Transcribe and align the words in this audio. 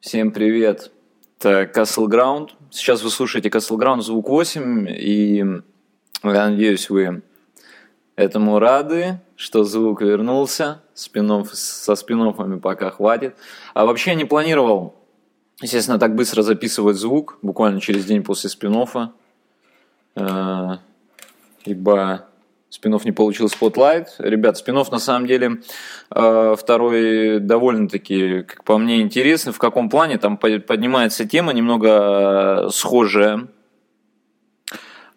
Всем 0.00 0.32
привет! 0.32 0.92
Это 1.38 1.64
Castle 1.64 2.06
Ground. 2.06 2.52
Сейчас 2.70 3.02
вы 3.02 3.10
слушаете 3.10 3.50
Castle 3.50 3.76
Ground 3.76 4.00
звук 4.00 4.30
8, 4.30 4.88
и 4.88 5.44
я 6.24 6.48
надеюсь, 6.48 6.88
вы 6.88 7.20
этому 8.16 8.58
рады, 8.58 9.20
что 9.36 9.62
звук 9.62 10.00
вернулся. 10.00 10.80
Спин-офф, 10.94 11.54
со 11.54 11.94
спин-оффами 11.96 12.58
пока 12.58 12.90
хватит. 12.90 13.36
А 13.74 13.84
вообще 13.84 14.14
не 14.14 14.24
планировал, 14.24 14.94
естественно, 15.60 15.98
так 15.98 16.14
быстро 16.14 16.40
записывать 16.40 16.96
звук, 16.96 17.38
буквально 17.42 17.78
через 17.78 18.06
день 18.06 18.22
после 18.22 18.48
спин-оффа. 18.48 19.12
Э, 20.16 20.78
ибо 21.66 22.29
Спин-офф 22.70 23.04
не 23.04 23.10
получил 23.10 23.48
spotlight. 23.48 24.14
Ребят, 24.18 24.56
Спин-офф 24.56 24.92
на 24.92 25.00
самом 25.00 25.26
деле 25.26 25.58
э, 26.14 26.54
второй 26.56 27.40
довольно-таки, 27.40 28.42
как 28.44 28.64
по 28.64 28.78
мне, 28.78 29.00
интересный. 29.00 29.52
В 29.52 29.58
каком 29.58 29.90
плане? 29.90 30.18
Там 30.18 30.36
поднимается 30.36 31.26
тема 31.26 31.52
немного 31.52 32.66
э, 32.66 32.68
схожая 32.70 33.48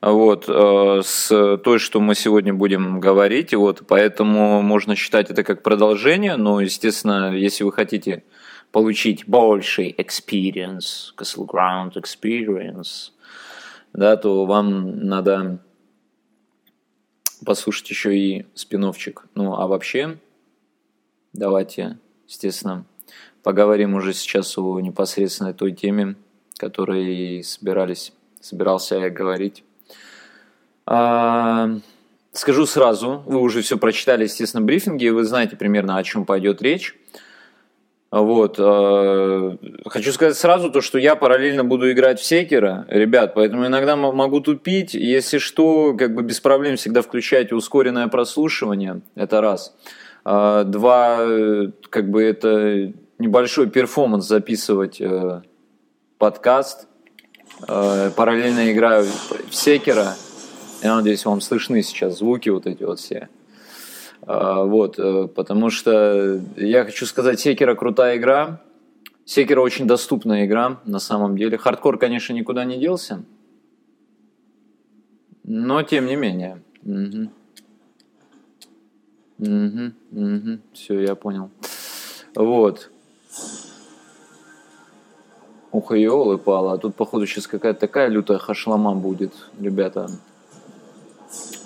вот, 0.01 0.45
э, 0.47 1.01
с 1.03 1.57
той, 1.63 1.77
что 1.77 2.01
мы 2.01 2.15
сегодня 2.15 2.55
будем 2.55 2.99
говорить. 2.99 3.53
Вот, 3.53 3.83
поэтому 3.87 4.63
можно 4.63 4.95
считать 4.95 5.29
это 5.29 5.43
как 5.43 5.61
продолжение. 5.61 6.35
Но, 6.35 6.59
естественно, 6.59 7.35
если 7.35 7.63
вы 7.63 7.71
хотите 7.71 8.23
получить 8.71 9.27
больший 9.27 9.95
experience, 9.95 11.13
Castle 11.15 11.47
Ground 11.47 11.93
experience, 11.93 13.11
да, 13.93 14.17
то 14.17 14.45
вам 14.45 15.05
надо 15.05 15.59
послушать 17.43 17.89
еще 17.89 18.17
и 18.17 18.45
спиновчик. 18.55 19.25
Ну, 19.35 19.53
а 19.55 19.67
вообще, 19.67 20.17
давайте, 21.33 21.97
естественно, 22.27 22.85
поговорим 23.43 23.93
уже 23.95 24.13
сейчас 24.13 24.57
о 24.57 24.79
непосредственно 24.79 25.53
той 25.53 25.73
теме, 25.73 26.15
которой 26.57 27.43
собирались, 27.43 28.13
собирался 28.39 28.95
я 28.95 29.09
говорить. 29.09 29.63
А, 30.85 31.69
скажу 32.31 32.65
сразу, 32.65 33.23
вы 33.25 33.39
уже 33.39 33.61
все 33.61 33.77
прочитали, 33.77 34.23
естественно, 34.23 34.63
брифинги, 34.63 35.07
вы 35.09 35.23
знаете 35.23 35.55
примерно, 35.55 35.97
о 35.97 36.03
чем 36.03 36.25
пойдет 36.25 36.61
речь. 36.61 36.95
Вот. 38.13 38.57
Э, 38.59 39.57
хочу 39.87 40.11
сказать 40.11 40.37
сразу 40.37 40.69
то, 40.69 40.81
что 40.81 40.99
я 40.99 41.15
параллельно 41.15 41.63
буду 41.63 41.91
играть 41.91 42.19
в 42.19 42.23
секера, 42.23 42.85
ребят, 42.87 43.33
поэтому 43.33 43.65
иногда 43.65 43.95
могу 43.95 44.39
тупить. 44.39 44.93
Если 44.93 45.39
что, 45.39 45.95
как 45.97 46.13
бы 46.13 46.21
без 46.21 46.39
проблем 46.39 46.75
всегда 46.75 47.01
включайте 47.01 47.55
ускоренное 47.55 48.07
прослушивание. 48.09 49.01
Это 49.15 49.41
раз. 49.41 49.75
А, 50.23 50.63
два, 50.63 51.25
как 51.89 52.11
бы 52.11 52.21
это 52.21 52.93
небольшой 53.17 53.67
перформанс 53.67 54.27
записывать 54.27 55.01
э, 55.01 55.41
подкаст. 56.19 56.87
Э, 57.67 58.11
параллельно 58.15 58.71
играю 58.71 59.07
в 59.49 59.55
секера. 59.55 60.13
Я 60.83 60.97
надеюсь, 60.97 61.25
вам 61.25 61.41
слышны 61.41 61.81
сейчас 61.81 62.19
звуки 62.19 62.49
вот 62.49 62.67
эти 62.67 62.83
вот 62.83 62.99
все. 62.99 63.29
А, 64.25 64.63
вот, 64.63 64.99
э, 64.99 65.27
потому 65.27 65.69
что 65.69 66.41
я 66.55 66.85
хочу 66.85 67.05
сказать, 67.05 67.39
Секера 67.39 67.75
крутая 67.75 68.17
игра. 68.17 68.61
Секера 69.25 69.61
очень 69.61 69.87
доступная 69.87 70.45
игра, 70.45 70.79
на 70.85 70.99
самом 70.99 71.37
деле. 71.37 71.57
Хардкор, 71.57 71.97
конечно, 71.97 72.33
никуда 72.33 72.65
не 72.65 72.77
делся. 72.77 73.23
Но 75.43 75.83
тем 75.83 76.05
не 76.05 76.15
менее. 76.15 76.61
Угу. 76.83 77.29
Угу, 79.39 79.91
угу. 80.11 80.59
Все, 80.73 80.99
я 81.01 81.15
понял. 81.15 81.49
Вот. 82.35 82.89
Ух, 85.71 85.95
елы 85.95 86.37
пала. 86.37 86.73
А 86.73 86.77
тут, 86.77 86.95
походу, 86.95 87.25
сейчас 87.25 87.47
какая-то 87.47 87.79
такая 87.79 88.07
лютая 88.07 88.37
хашлама 88.37 88.93
будет, 88.95 89.33
ребята. 89.59 90.07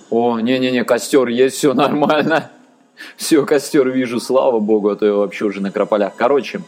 О, 0.09 0.39
не-не-не, 0.39 0.83
костер 0.83 1.27
есть, 1.27 1.57
все 1.57 1.73
нормально. 1.73 2.49
Все, 3.15 3.45
костер 3.45 3.89
вижу, 3.89 4.19
слава 4.19 4.59
богу, 4.59 4.89
а 4.89 4.95
то 4.95 5.05
я 5.05 5.13
вообще 5.13 5.45
уже 5.45 5.61
на 5.61 5.71
крополях. 5.71 6.15
Короче, 6.15 6.61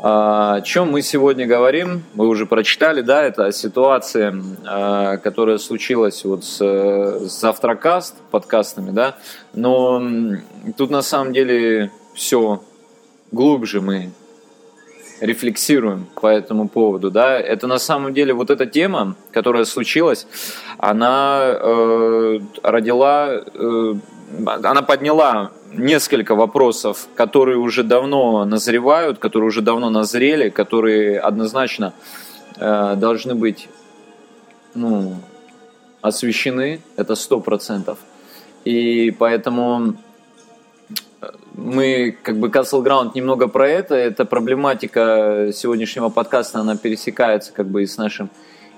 а, 0.00 0.54
о 0.56 0.60
чем 0.60 0.92
мы 0.92 1.02
сегодня 1.02 1.44
говорим? 1.46 2.04
Вы 2.14 2.28
уже 2.28 2.46
прочитали, 2.46 3.00
да, 3.00 3.24
это 3.24 3.50
ситуация, 3.50 4.40
а, 4.64 5.16
которая 5.16 5.58
случилась 5.58 6.24
вот 6.24 6.44
с, 6.44 6.58
с 6.60 7.40
Завтракаст, 7.40 8.14
подкастами, 8.30 8.90
да, 8.90 9.16
но 9.54 10.00
тут 10.76 10.90
на 10.90 11.02
самом 11.02 11.32
деле 11.32 11.90
все 12.14 12.62
глубже 13.32 13.80
мы 13.80 14.12
рефлексируем 15.20 16.06
по 16.14 16.26
этому 16.26 16.68
поводу, 16.68 17.10
да, 17.10 17.38
это 17.38 17.66
на 17.66 17.78
самом 17.78 18.14
деле 18.14 18.32
вот 18.32 18.50
эта 18.50 18.66
тема, 18.66 19.16
которая 19.32 19.64
случилась, 19.64 20.26
она 20.78 21.40
э, 21.42 22.40
родила, 22.62 23.28
э, 23.30 23.94
она 24.46 24.82
подняла 24.82 25.50
несколько 25.72 26.34
вопросов, 26.34 27.08
которые 27.14 27.58
уже 27.58 27.82
давно 27.82 28.44
назревают, 28.44 29.18
которые 29.18 29.48
уже 29.48 29.62
давно 29.62 29.90
назрели, 29.90 30.48
которые 30.50 31.18
однозначно 31.18 31.92
э, 32.56 32.94
должны 32.96 33.34
быть, 33.34 33.68
ну, 34.74 35.16
освещены, 36.00 36.80
это 36.96 37.14
сто 37.16 37.40
процентов. 37.40 37.98
И 38.64 39.14
поэтому 39.18 39.94
мы, 41.54 42.16
как 42.22 42.38
бы, 42.38 42.48
Castle 42.48 42.84
Ground 42.84 43.12
немного 43.14 43.48
про 43.48 43.68
это. 43.68 43.94
Эта 43.94 44.24
проблематика 44.24 45.50
сегодняшнего 45.52 46.08
подкаста, 46.08 46.60
она 46.60 46.76
пересекается, 46.76 47.52
как 47.52 47.68
бы, 47.68 47.82
и 47.82 47.86
с 47.86 47.96
нашим 47.96 48.30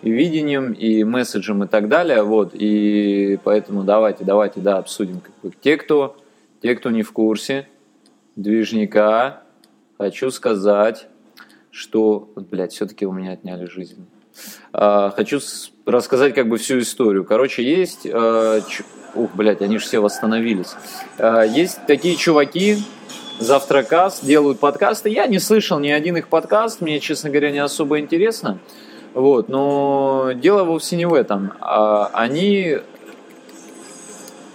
и 0.03 0.11
видением, 0.11 0.73
и 0.73 1.05
месседжем, 1.05 1.65
и 1.65 1.67
так 1.67 1.89
далее. 1.89 2.23
Вот, 2.23 2.53
и 2.55 3.39
поэтому 3.45 3.85
давайте, 3.85 4.25
давайте, 4.25 4.61
да, 4.61 4.79
обсудим. 4.79 5.21
Как 5.21 5.33
бы. 5.43 5.53
Те, 5.61 5.77
кто, 5.77 6.17
те, 6.63 6.75
кто 6.75 6.91
не 6.91 7.03
в 7.03 7.13
курсе 7.13 7.69
движника, 8.37 9.43
хочу 9.99 10.31
сказать, 10.31 11.07
что, 11.71 12.31
блядь, 12.35 12.73
все-таки 12.73 13.07
у 13.07 13.13
меня 13.13 13.33
отняли 13.33 13.67
жизнь. 13.67 14.07
А, 14.73 15.11
хочу 15.11 15.39
рассказать 15.91 16.35
как 16.35 16.49
бы 16.49 16.59
всю 16.59 16.79
историю. 16.81 17.25
Короче, 17.25 17.63
есть 17.63 18.07
а, 18.07 18.61
Ух, 19.15 19.31
блядь, 19.35 19.61
они 19.61 19.79
же 19.79 19.85
все 19.85 20.01
восстановились. 20.01 20.75
А, 21.19 21.43
есть 21.43 21.81
такие 21.87 22.17
чуваки, 22.17 22.79
Завтракаст, 23.39 24.23
делают 24.23 24.61
подкасты. 24.61 25.09
Я 25.09 25.27
не 25.27 25.39
слышал 25.39 25.79
ни 25.79 25.89
один 25.89 26.19
их 26.19 26.29
подкаст, 26.29 26.83
мне, 26.83 27.01
честно 27.01 27.31
говоря, 27.31 27.51
не 27.51 27.59
особо 27.59 27.99
интересно. 27.99 28.59
Вот, 29.15 29.49
но 29.49 30.33
дело 30.35 30.65
вовсе 30.65 30.97
не 30.97 31.07
в 31.07 31.15
этом. 31.15 31.55
А, 31.61 32.11
они 32.13 32.79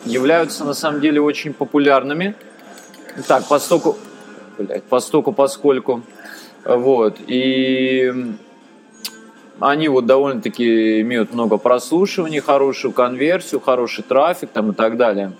являются 0.06 0.63
на 0.63 0.75
самом 0.75 1.02
деле 1.02 1.19
очень 1.19 1.52
популярными. 1.52 2.35
Так, 3.28 3.47
постоку, 3.47 3.97
блядь, 4.59 4.84
постоку, 4.84 5.34
поскольку. 5.34 6.03
Вот, 6.63 7.17
и 7.25 8.35
они 9.60 9.88
вот 9.88 10.06
довольно-таки 10.06 11.02
имеют 11.02 11.34
много 11.34 11.58
прослушиваний, 11.58 12.40
хорошую 12.40 12.92
конверсию, 12.94 13.62
хороший 13.62 14.04
трафик 14.04 14.50
там 14.52 14.72
и 14.72 14.74
так 14.76 14.98
далее. 14.98 15.34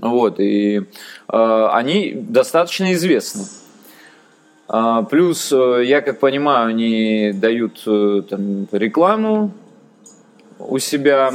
Вот, 0.00 0.38
и 0.38 0.78
э, 0.78 1.68
они 1.72 2.12
достаточно 2.14 2.92
известны. 2.92 3.44
А, 4.68 5.02
плюс, 5.02 5.50
э, 5.52 5.82
я 5.84 6.00
как 6.00 6.20
понимаю, 6.20 6.68
они 6.68 7.32
дают 7.34 7.82
э, 7.86 8.22
там, 8.28 8.68
рекламу 8.70 9.52
у 10.60 10.78
себя. 10.78 11.32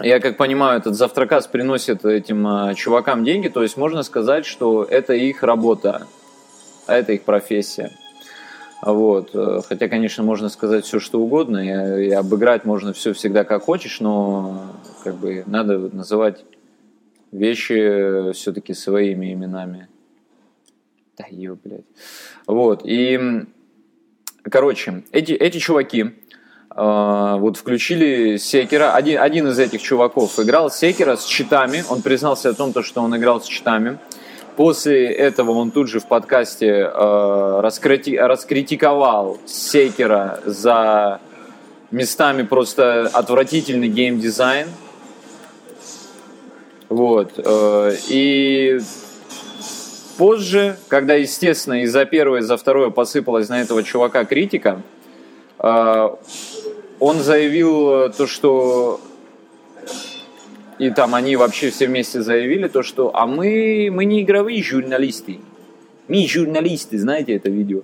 Я 0.00 0.18
как 0.18 0.36
понимаю, 0.36 0.80
этот 0.80 0.96
завтракас 0.96 1.46
приносит 1.46 2.04
этим 2.04 2.46
э, 2.48 2.74
чувакам 2.74 3.22
деньги, 3.22 3.46
то 3.46 3.62
есть 3.62 3.76
можно 3.76 4.02
сказать, 4.02 4.44
что 4.44 4.82
это 4.82 5.12
их 5.14 5.44
работа, 5.44 6.08
это 6.88 7.12
их 7.12 7.22
профессия. 7.22 7.92
Вот. 8.86 9.30
Э, 9.34 9.62
хотя, 9.68 9.88
конечно, 9.88 10.22
можно 10.22 10.48
сказать 10.48 10.84
все, 10.84 11.00
что 11.00 11.20
угодно, 11.20 11.58
и, 11.58 12.06
и 12.06 12.10
обыграть 12.12 12.64
можно 12.64 12.92
все 12.92 13.12
всегда 13.12 13.42
как 13.42 13.64
хочешь, 13.64 13.98
но 13.98 14.76
как 15.02 15.16
бы 15.16 15.42
надо 15.46 15.78
называть 15.92 16.44
вещи 17.32 18.30
все-таки 18.32 18.74
своими 18.74 19.32
именами. 19.32 19.88
Да 21.18 21.24
ё, 21.28 21.58
блядь. 21.64 21.84
Вот. 22.46 22.82
И, 22.84 23.44
короче, 24.44 25.02
эти, 25.10 25.32
эти 25.32 25.58
чуваки 25.58 26.02
э, 26.70 27.36
вот 27.40 27.56
включили 27.56 28.36
Секера. 28.36 28.94
Один, 28.94 29.18
один 29.20 29.48
из 29.48 29.58
этих 29.58 29.82
чуваков 29.82 30.38
играл 30.38 30.70
Секера 30.70 31.16
с 31.16 31.24
читами. 31.24 31.82
Он 31.90 32.02
признался 32.02 32.50
о 32.50 32.54
том, 32.54 32.72
что 32.84 33.02
он 33.02 33.16
играл 33.16 33.40
с 33.40 33.46
читами. 33.46 33.98
После 34.56 35.12
этого 35.12 35.50
он 35.50 35.70
тут 35.70 35.88
же 35.88 36.00
в 36.00 36.06
подкасте 36.06 36.90
э, 36.90 37.60
раскрити, 37.60 38.16
раскритиковал 38.16 39.38
Секера 39.44 40.40
за 40.46 41.20
местами 41.90 42.42
просто 42.42 43.02
отвратительный 43.12 43.88
геймдизайн. 43.88 44.68
Вот. 46.88 47.32
Э, 47.36 47.92
и 48.08 48.78
позже, 50.16 50.78
когда, 50.88 51.14
естественно, 51.14 51.82
из 51.82 51.92
за 51.92 52.06
первого, 52.06 52.36
и 52.36 52.40
за 52.40 52.56
второе 52.56 52.88
посыпалась 52.88 53.50
на 53.50 53.60
этого 53.60 53.82
чувака 53.82 54.24
критика, 54.24 54.80
э, 55.58 56.08
он 56.98 57.18
заявил 57.18 58.10
то, 58.10 58.26
что 58.26 59.02
и 60.78 60.90
там 60.90 61.14
они 61.14 61.36
вообще 61.36 61.70
все 61.70 61.86
вместе 61.86 62.22
заявили 62.22 62.68
то, 62.68 62.82
что 62.82 63.10
а 63.14 63.26
мы, 63.26 63.88
мы 63.92 64.04
не 64.04 64.22
игровые 64.22 64.62
журналисты, 64.62 65.38
мы 66.08 66.26
журналисты, 66.26 66.98
знаете 66.98 67.34
это 67.34 67.48
видео. 67.48 67.82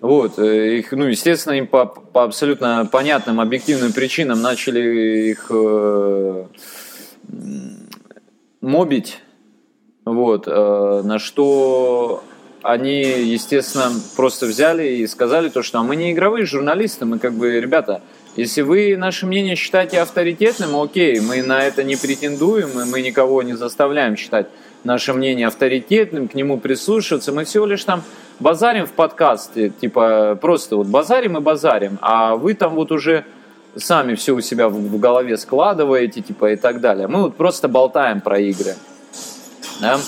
Вот, 0.00 0.38
э, 0.38 0.78
их, 0.78 0.90
ну, 0.92 1.04
естественно, 1.04 1.54
им 1.54 1.68
по, 1.68 1.86
по 1.86 2.24
абсолютно 2.24 2.88
понятным, 2.90 3.40
объективным 3.40 3.92
причинам 3.92 4.42
начали 4.42 5.30
их 5.30 5.46
э, 5.48 6.44
мобить, 8.60 9.20
вот, 10.04 10.48
э, 10.48 11.02
на 11.04 11.20
что 11.20 12.24
они, 12.62 13.02
естественно, 13.02 13.92
просто 14.16 14.46
взяли 14.46 14.88
и 14.88 15.06
сказали 15.06 15.48
то, 15.48 15.62
что 15.62 15.78
а 15.78 15.82
мы 15.84 15.94
не 15.94 16.12
игровые 16.12 16.46
журналисты, 16.46 17.04
мы 17.04 17.20
как 17.20 17.34
бы, 17.34 17.60
ребята, 17.60 18.02
если 18.36 18.62
вы 18.62 18.96
наше 18.96 19.26
мнение 19.26 19.56
считаете 19.56 20.00
авторитетным, 20.00 20.80
окей, 20.80 21.20
мы 21.20 21.42
на 21.42 21.62
это 21.62 21.82
не 21.84 21.96
претендуем, 21.96 22.80
и 22.80 22.84
мы 22.84 23.02
никого 23.02 23.42
не 23.42 23.54
заставляем 23.54 24.16
считать 24.16 24.46
наше 24.84 25.12
мнение 25.12 25.46
авторитетным, 25.46 26.28
к 26.28 26.34
нему 26.34 26.58
прислушиваться. 26.58 27.32
Мы 27.32 27.44
всего 27.44 27.66
лишь 27.66 27.84
там 27.84 28.02
базарим 28.40 28.86
в 28.86 28.92
подкасте, 28.92 29.70
типа 29.70 30.38
просто 30.40 30.76
вот 30.76 30.86
базарим 30.86 31.36
и 31.36 31.40
базарим, 31.40 31.98
а 32.00 32.36
вы 32.36 32.54
там 32.54 32.74
вот 32.74 32.90
уже 32.90 33.24
сами 33.76 34.14
все 34.14 34.32
у 34.32 34.40
себя 34.40 34.68
в 34.68 34.98
голове 34.98 35.36
складываете, 35.36 36.22
типа 36.22 36.52
и 36.52 36.56
так 36.56 36.80
далее. 36.80 37.08
Мы 37.08 37.22
вот 37.22 37.36
просто 37.36 37.68
болтаем 37.68 38.20
про 38.20 38.38
игры. 38.38 38.74
Да? 39.80 39.98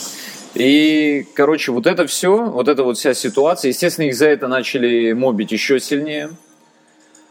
И, 0.54 1.26
короче, 1.34 1.72
вот 1.72 1.86
это 1.86 2.06
все, 2.06 2.36
вот 2.36 2.68
эта 2.68 2.84
вот 2.84 2.96
вся 2.96 3.12
ситуация, 3.12 3.70
естественно, 3.70 4.06
их 4.06 4.14
за 4.14 4.28
это 4.28 4.46
начали 4.48 5.12
мобить 5.12 5.52
еще 5.52 5.80
сильнее. 5.80 6.30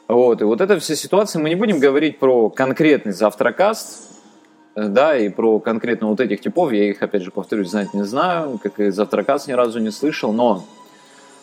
Вот, 0.08 0.42
и 0.42 0.44
вот 0.44 0.60
эта 0.60 0.80
вся 0.80 0.96
ситуация, 0.96 1.42
мы 1.42 1.50
не 1.50 1.56
будем 1.56 1.80
говорить 1.80 2.20
про 2.20 2.50
конкретный 2.50 3.14
завтракаст, 3.14 4.12
да, 4.76 5.18
и 5.18 5.30
про 5.30 5.60
конкретно 5.60 6.08
вот 6.08 6.20
этих 6.20 6.42
типов, 6.42 6.74
я 6.74 6.90
их, 6.90 7.02
опять 7.02 7.22
же, 7.22 7.32
повторюсь, 7.32 7.70
знать 7.70 7.94
не 7.94 8.04
знаю, 8.04 8.60
как 8.62 8.80
и 8.80 8.90
завтракаст 8.90 9.48
ни 9.48 9.54
разу 9.54 9.80
не 9.80 9.92
слышал, 9.92 10.34
но 10.34 10.66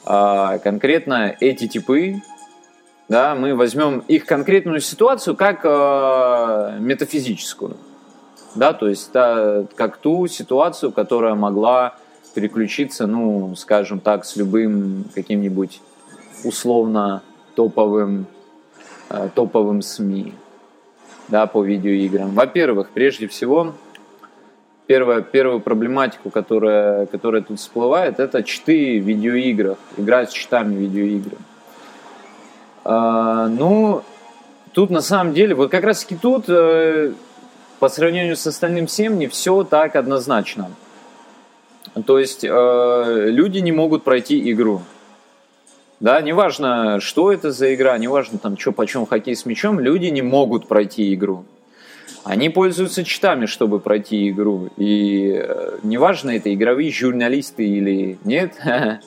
а, 0.04 0.58
конкретно 0.58 1.34
эти 1.40 1.68
типы, 1.68 2.16
да, 3.08 3.34
мы 3.34 3.54
возьмем 3.54 4.00
их 4.08 4.26
конкретную 4.26 4.80
ситуацию 4.80 5.36
как 5.36 5.60
а, 5.64 6.76
метафизическую, 6.78 7.78
да, 8.54 8.74
то 8.74 8.88
есть 8.88 9.10
та, 9.10 9.64
как 9.74 9.96
ту 9.96 10.26
ситуацию, 10.26 10.92
которая 10.92 11.34
могла 11.34 11.94
переключиться, 12.34 13.06
ну, 13.06 13.56
скажем 13.56 14.00
так, 14.00 14.26
с 14.26 14.36
любым 14.36 15.06
каким-нибудь 15.14 15.80
условно 16.44 17.22
топовым 17.54 18.26
Э, 18.26 18.39
топовым 19.34 19.82
СМИ 19.82 20.34
да, 21.30 21.46
по 21.46 21.62
видеоиграм. 21.62 22.30
Во-первых, 22.30 22.90
прежде 22.90 23.28
всего, 23.28 23.74
первая, 24.86 25.22
первую 25.22 25.60
проблематику, 25.60 26.30
которая, 26.30 27.06
которая 27.06 27.42
тут 27.42 27.60
всплывает, 27.60 28.18
это 28.18 28.42
читы 28.42 29.00
в 29.00 29.04
видеоиграх, 29.04 29.78
игра 29.96 30.26
с 30.26 30.32
читами 30.32 30.74
видеоигры. 30.74 31.36
А, 32.84 33.46
ну, 33.48 34.02
тут 34.72 34.90
на 34.90 35.00
самом 35.00 35.32
деле, 35.32 35.54
вот 35.54 35.70
как 35.70 35.84
раз 35.84 36.02
таки 36.02 36.16
тут, 36.16 36.46
э, 36.48 37.12
по 37.78 37.88
сравнению 37.88 38.36
с 38.36 38.46
остальным 38.46 38.86
всем, 38.86 39.18
не 39.18 39.28
все 39.28 39.62
так 39.64 39.96
однозначно. 39.96 40.70
То 42.06 42.18
есть 42.18 42.44
э, 42.44 43.24
люди 43.28 43.58
не 43.58 43.72
могут 43.72 44.02
пройти 44.04 44.50
игру. 44.52 44.82
Да, 46.00 46.22
неважно, 46.22 46.98
что 47.00 47.30
это 47.30 47.52
за 47.52 47.74
игра, 47.74 47.96
неважно 47.98 48.38
там, 48.38 48.56
что 48.56 48.72
почем 48.72 49.04
хоккей 49.04 49.36
с 49.36 49.44
мячом, 49.44 49.78
люди 49.78 50.06
не 50.06 50.22
могут 50.22 50.66
пройти 50.66 51.12
игру. 51.12 51.44
Они 52.24 52.48
пользуются 52.48 53.04
читами, 53.04 53.44
чтобы 53.44 53.80
пройти 53.80 54.30
игру. 54.30 54.70
И 54.78 55.42
э, 55.42 55.78
неважно, 55.82 56.30
это 56.30 56.52
игровые 56.52 56.90
журналисты 56.90 57.66
или 57.66 58.18
нет, 58.24 58.54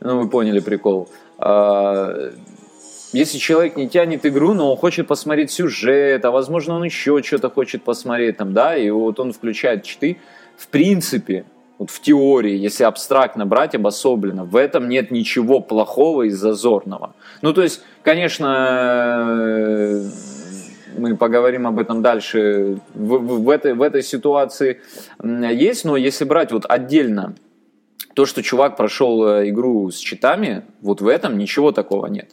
ну 0.00 0.20
вы 0.20 0.28
поняли 0.28 0.60
прикол. 0.60 1.08
А, 1.38 2.32
если 3.12 3.36
человек 3.36 3.76
не 3.76 3.88
тянет 3.88 4.24
игру, 4.24 4.54
но 4.54 4.72
он 4.72 4.78
хочет 4.78 5.06
посмотреть 5.06 5.50
сюжет, 5.50 6.24
а 6.24 6.30
возможно 6.30 6.76
он 6.76 6.84
еще 6.84 7.22
что-то 7.22 7.50
хочет 7.50 7.82
посмотреть 7.82 8.38
там, 8.38 8.54
да, 8.54 8.74
и 8.74 8.88
вот 8.88 9.20
он 9.20 9.34
включает 9.34 9.84
читы, 9.84 10.16
в 10.56 10.68
принципе, 10.68 11.44
вот 11.82 11.90
в 11.90 12.00
теории, 12.00 12.56
если 12.56 12.84
абстрактно 12.84 13.44
брать 13.44 13.74
обособленно, 13.74 14.44
в 14.44 14.54
этом 14.54 14.88
нет 14.88 15.10
ничего 15.10 15.58
плохого 15.58 16.22
и 16.22 16.30
зазорного. 16.30 17.16
Ну, 17.42 17.52
то 17.52 17.62
есть, 17.62 17.82
конечно, 18.04 18.48
мы 20.96 21.16
поговорим 21.16 21.66
об 21.66 21.80
этом 21.80 22.00
дальше, 22.00 22.78
в, 22.94 23.16
в, 23.16 23.42
в, 23.42 23.50
этой, 23.50 23.74
в 23.74 23.82
этой 23.82 24.04
ситуации 24.04 24.80
есть, 25.24 25.84
но 25.84 25.96
если 25.96 26.24
брать 26.24 26.52
вот 26.52 26.66
отдельно 26.68 27.34
то, 28.14 28.26
что 28.26 28.44
чувак 28.44 28.76
прошел 28.76 29.26
э, 29.26 29.48
игру 29.48 29.90
с 29.90 29.96
читами, 29.96 30.62
вот 30.82 31.00
в 31.00 31.08
этом 31.08 31.36
ничего 31.36 31.72
такого 31.72 32.06
нет. 32.06 32.30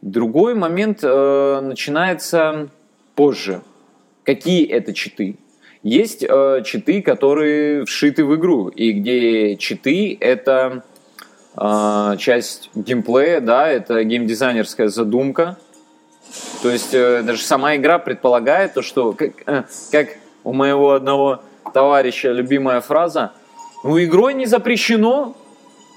Другой 0.00 0.56
момент 0.56 1.00
э, 1.04 1.60
начинается 1.62 2.68
позже. 3.14 3.60
Какие 4.24 4.66
это 4.66 4.92
читы? 4.92 5.36
Есть 5.82 6.24
э, 6.28 6.62
читы, 6.64 7.02
которые 7.02 7.84
вшиты 7.84 8.24
в 8.24 8.36
игру, 8.36 8.68
и 8.68 8.92
где 8.92 9.56
читы— 9.56 10.16
это 10.20 10.84
э, 11.56 12.16
часть 12.18 12.70
геймплея, 12.74 13.40
да, 13.40 13.68
это 13.68 14.04
геймдизайнерская 14.04 14.88
задумка. 14.88 15.56
То 16.62 16.70
есть 16.70 16.94
э, 16.94 17.22
даже 17.22 17.42
сама 17.42 17.74
игра 17.74 17.98
предполагает 17.98 18.74
то, 18.74 18.82
что, 18.82 19.12
как, 19.12 19.32
э, 19.46 19.64
как 19.90 20.08
у 20.44 20.52
моего 20.52 20.92
одного 20.92 21.42
товарища 21.74 22.30
любимая 22.30 22.80
фраза, 22.80 23.32
ну, 23.82 24.00
игрой 24.02 24.34
не 24.34 24.46
запрещено, 24.46 25.34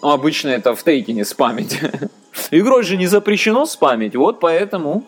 ну, 0.02 0.10
обычно 0.10 0.50
это 0.50 0.74
в 0.74 0.84
тейкине 0.84 1.26
спамить, 1.26 1.80
игрой 2.52 2.84
же 2.84 2.98
не 2.98 3.06
запрещено 3.06 3.68
спамить, 3.68 4.16
вот 4.16 4.40
поэтому 4.40 5.04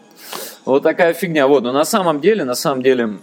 вот 0.65 0.83
такая 0.83 1.13
фигня. 1.13 1.47
Вот, 1.47 1.63
но 1.63 1.71
на 1.71 1.85
самом 1.85 2.19
деле, 2.19 2.44
на 2.44 2.56
самом 2.56 2.83
деле, 2.83 3.18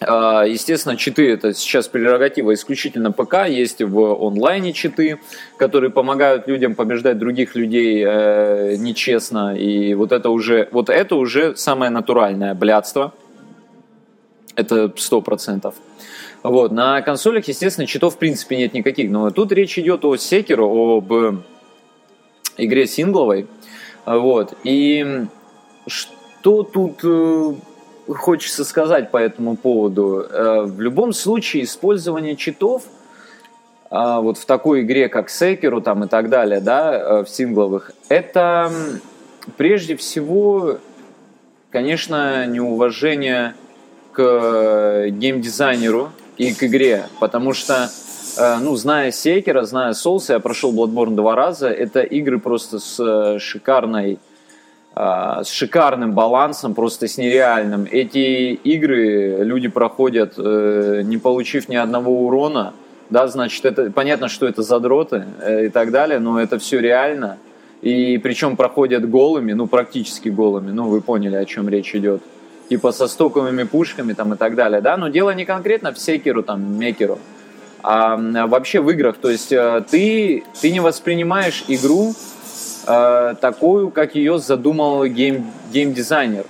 естественно, 0.00 0.96
читы 0.96 1.30
это 1.30 1.54
сейчас 1.54 1.88
прерогатива 1.88 2.52
исключительно 2.52 3.12
ПК, 3.12 3.46
есть 3.48 3.80
в 3.80 4.26
онлайне 4.26 4.72
читы, 4.72 5.18
которые 5.56 5.90
помогают 5.90 6.46
людям 6.48 6.74
побеждать 6.74 7.18
других 7.18 7.54
людей 7.54 8.04
э, 8.06 8.76
нечестно, 8.76 9.56
и 9.56 9.94
вот 9.94 10.12
это 10.12 10.28
уже, 10.28 10.68
вот 10.72 10.90
это 10.90 11.16
уже 11.16 11.56
самое 11.56 11.90
натуральное 11.90 12.54
блядство, 12.54 13.14
это 14.54 14.92
сто 14.96 15.22
процентов. 15.22 15.74
Вот. 16.42 16.72
На 16.72 17.00
консолях, 17.00 17.48
естественно, 17.48 17.86
читов 17.86 18.14
в 18.14 18.18
принципе 18.18 18.56
нет 18.56 18.74
никаких, 18.74 19.10
но 19.10 19.30
тут 19.30 19.50
речь 19.52 19.78
идет 19.78 20.04
о 20.04 20.16
Секеру, 20.16 20.98
об 20.98 21.40
игре 22.58 22.86
сингловой, 22.86 23.46
вот, 24.04 24.54
и 24.62 25.26
что 25.86 26.62
тут 26.62 27.00
э, 27.02 27.54
хочется 28.08 28.64
сказать 28.64 29.10
по 29.10 29.16
этому 29.16 29.56
поводу. 29.56 30.26
Э, 30.30 30.62
в 30.62 30.80
любом 30.80 31.12
случае 31.12 31.64
использование 31.64 32.36
читов 32.36 32.84
а, 33.90 34.20
вот 34.20 34.38
в 34.38 34.44
такой 34.46 34.82
игре, 34.82 35.08
как 35.08 35.30
Секеру 35.30 35.80
там 35.80 36.04
и 36.04 36.08
так 36.08 36.28
далее, 36.28 36.60
да, 36.60 36.92
э, 36.92 37.24
в 37.24 37.28
сингловых, 37.28 37.92
это 38.08 38.70
прежде 39.56 39.96
всего, 39.96 40.78
конечно, 41.70 42.46
неуважение 42.46 43.54
к 44.12 45.06
геймдизайнеру 45.10 46.10
и 46.36 46.52
к 46.52 46.64
игре, 46.64 47.06
потому 47.20 47.52
что 47.52 47.88
э, 48.38 48.56
ну, 48.60 48.74
зная 48.74 49.12
Секера, 49.12 49.62
зная 49.62 49.92
Souls, 49.92 50.24
я 50.28 50.40
прошел 50.40 50.72
Bloodborne 50.72 51.14
два 51.14 51.36
раза, 51.36 51.68
это 51.68 52.00
игры 52.00 52.40
просто 52.40 52.80
с 52.80 53.38
шикарной 53.38 54.18
с 54.98 55.48
шикарным 55.50 56.12
балансом, 56.12 56.74
просто 56.74 57.06
с 57.06 57.18
нереальным. 57.18 57.86
Эти 57.90 58.54
игры 58.54 59.44
люди 59.44 59.68
проходят, 59.68 60.34
э, 60.38 61.02
не 61.04 61.18
получив 61.18 61.68
ни 61.68 61.76
одного 61.76 62.26
урона, 62.26 62.72
да, 63.10 63.28
значит, 63.28 63.64
это 63.66 63.90
понятно, 63.90 64.28
что 64.28 64.46
это 64.46 64.62
задроты 64.62 65.26
э, 65.42 65.66
и 65.66 65.68
так 65.68 65.90
далее, 65.90 66.18
но 66.18 66.40
это 66.40 66.58
все 66.58 66.80
реально. 66.80 67.36
И 67.82 68.18
причем 68.18 68.56
проходят 68.56 69.08
голыми, 69.08 69.52
ну, 69.52 69.66
практически 69.66 70.30
голыми, 70.30 70.70
ну, 70.70 70.88
вы 70.88 71.02
поняли, 71.02 71.36
о 71.36 71.44
чем 71.44 71.68
речь 71.68 71.94
идет. 71.94 72.22
Типа 72.70 72.90
со 72.90 73.06
стоковыми 73.06 73.64
пушками 73.64 74.14
там 74.14 74.32
и 74.32 74.36
так 74.38 74.54
далее, 74.54 74.80
да, 74.80 74.96
но 74.96 75.08
дело 75.08 75.34
не 75.34 75.44
конкретно 75.44 75.92
в 75.92 75.98
секеру, 75.98 76.42
там, 76.42 76.78
мекеру, 76.78 77.18
а 77.82 78.16
вообще 78.46 78.80
в 78.80 78.88
играх. 78.90 79.18
То 79.18 79.30
есть 79.30 79.52
э, 79.52 79.84
ты, 79.90 80.42
ты 80.60 80.72
не 80.72 80.80
воспринимаешь 80.80 81.64
игру 81.68 82.14
э, 82.86 83.34
такую, 83.40 83.90
как 83.90 84.14
ее 84.14 84.38
задумал 84.38 85.04
гейм, 85.06 85.50
геймдизайнер. 85.72 86.44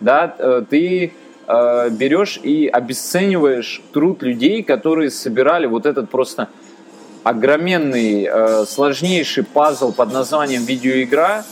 Да, 0.00 0.34
э, 0.38 0.62
ты 0.68 1.12
э, 1.46 1.90
берешь 1.90 2.38
и 2.42 2.66
обесцениваешь 2.66 3.82
труд 3.92 4.22
людей, 4.22 4.62
которые 4.62 5.10
собирали 5.10 5.66
вот 5.66 5.86
этот 5.86 6.10
просто 6.10 6.48
огроменный, 7.24 8.28
сложнейший 8.66 9.44
пазл 9.44 9.92
под 9.92 10.12
названием 10.12 10.64
видеоигра 10.64 11.44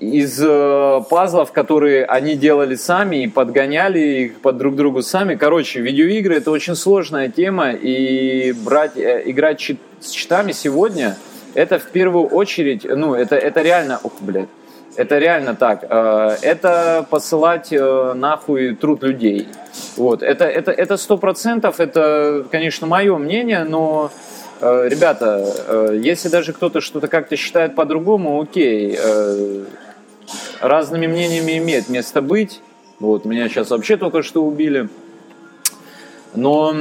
из 0.00 0.42
пазлов, 1.08 1.52
которые 1.52 2.04
они 2.06 2.34
делали 2.34 2.74
сами 2.74 3.22
и 3.22 3.28
подгоняли 3.28 3.98
их 3.98 4.40
под 4.40 4.56
друг 4.56 4.74
другу 4.74 5.02
сами. 5.02 5.36
Короче, 5.36 5.82
видеоигры 5.82 6.36
это 6.36 6.50
очень 6.50 6.74
сложная 6.74 7.28
тема, 7.28 7.70
и 7.70 8.52
брать, 8.52 8.92
играть 8.96 9.70
с 10.00 10.10
читами 10.10 10.50
сегодня 10.50 11.16
это 11.54 11.78
в 11.78 11.86
первую 11.86 12.26
очередь, 12.26 12.84
ну, 12.84 13.14
это, 13.14 13.36
это 13.36 13.62
реально, 13.62 14.00
ух, 14.02 14.12
блядь, 14.20 14.48
это 14.96 15.18
реально 15.18 15.54
так. 15.54 15.84
Э, 15.88 16.36
это 16.42 17.06
посылать 17.08 17.72
э, 17.72 18.12
нахуй 18.14 18.74
труд 18.74 19.02
людей. 19.02 19.48
Вот. 19.96 20.22
Это, 20.22 20.44
это, 20.44 20.72
это 20.72 20.96
сто 20.96 21.16
процентов, 21.16 21.80
это, 21.80 22.44
конечно, 22.50 22.86
мое 22.86 23.16
мнение, 23.16 23.64
но 23.64 24.10
э, 24.60 24.88
Ребята, 24.88 25.92
если 25.94 26.28
даже 26.28 26.52
кто-то 26.52 26.80
что-то 26.80 27.08
как-то 27.08 27.36
считает 27.36 27.74
по-другому, 27.74 28.40
окей, 28.40 28.98
разными 30.60 31.06
мнениями 31.06 31.58
имеет 31.58 31.88
место 31.88 32.20
быть. 32.20 32.60
Вот, 32.98 33.24
меня 33.24 33.48
сейчас 33.48 33.70
вообще 33.70 33.96
только 33.96 34.22
что 34.22 34.44
убили. 34.44 34.90
Но 36.34 36.74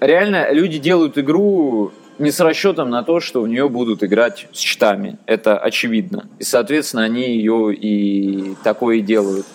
реально 0.00 0.50
люди 0.50 0.78
делают 0.78 1.16
игру 1.18 1.92
не 2.20 2.30
с 2.30 2.38
расчетом 2.40 2.90
на 2.90 3.02
то, 3.02 3.18
что 3.18 3.40
в 3.40 3.48
нее 3.48 3.68
будут 3.68 4.04
играть 4.04 4.46
с 4.52 4.58
читами. 4.58 5.18
Это 5.24 5.58
очевидно. 5.58 6.26
И, 6.38 6.44
соответственно, 6.44 7.02
они 7.02 7.22
ее 7.22 7.74
и 7.74 8.54
такое 8.62 8.96
и 8.96 9.00
делают. 9.00 9.46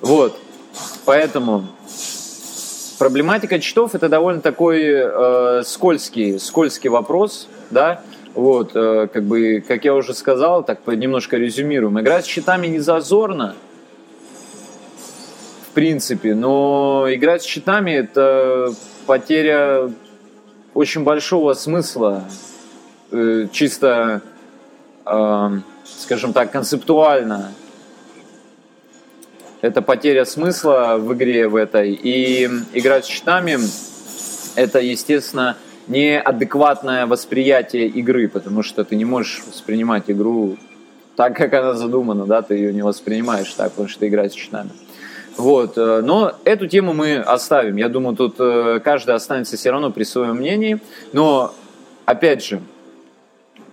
Вот. 0.00 0.38
Поэтому 1.04 1.66
проблематика 2.98 3.58
читов 3.58 3.96
это 3.96 4.08
довольно 4.08 4.40
такой 4.40 4.82
э, 4.84 5.62
скользкий, 5.64 6.38
скользкий 6.38 6.88
вопрос, 6.88 7.48
да. 7.70 8.02
Вот, 8.34 8.70
э, 8.74 9.08
как 9.12 9.24
бы, 9.24 9.62
как 9.66 9.84
я 9.84 9.94
уже 9.94 10.14
сказал, 10.14 10.62
так 10.62 10.86
немножко 10.86 11.36
резюмируем. 11.36 11.98
Играть 11.98 12.24
с 12.24 12.28
читами 12.28 12.68
не 12.68 12.78
зазорно, 12.78 13.56
в 15.68 15.74
принципе, 15.74 16.36
но 16.36 17.06
играть 17.08 17.42
с 17.42 17.46
читами 17.46 17.90
это 17.90 18.72
потеря 19.06 19.90
очень 20.74 21.04
большого 21.04 21.54
смысла, 21.54 22.24
э, 23.10 23.46
чисто, 23.52 24.22
э, 25.04 25.50
скажем 25.84 26.32
так, 26.32 26.52
концептуально. 26.52 27.52
Это 29.60 29.82
потеря 29.82 30.24
смысла 30.24 30.96
в 30.98 31.12
игре 31.14 31.48
в 31.48 31.56
этой. 31.56 31.92
И 31.92 32.48
играть 32.72 33.04
с 33.04 33.08
читами 33.08 33.58
это, 34.56 34.80
естественно, 34.80 35.56
неадекватное 35.86 37.06
восприятие 37.06 37.86
игры, 37.88 38.28
потому 38.28 38.62
что 38.62 38.84
ты 38.84 38.96
не 38.96 39.04
можешь 39.04 39.42
воспринимать 39.46 40.04
игру 40.08 40.56
так, 41.16 41.36
как 41.36 41.52
она 41.52 41.74
задумана, 41.74 42.26
да, 42.26 42.42
ты 42.42 42.54
ее 42.54 42.72
не 42.72 42.82
воспринимаешь 42.82 43.52
так, 43.52 43.72
потому 43.72 43.88
что 43.88 44.00
ты 44.00 44.08
играешь 44.08 44.32
с 44.32 44.34
читами. 44.34 44.70
Вот, 45.40 45.78
э, 45.78 46.02
но 46.02 46.34
эту 46.44 46.66
тему 46.66 46.92
мы 46.92 47.16
оставим. 47.16 47.76
Я 47.76 47.88
думаю, 47.88 48.14
тут 48.14 48.34
э, 48.38 48.78
каждый 48.84 49.14
останется 49.14 49.56
все 49.56 49.70
равно 49.70 49.90
при 49.90 50.04
своем 50.04 50.36
мнении. 50.36 50.80
Но, 51.14 51.54
опять 52.04 52.44
же, 52.44 52.60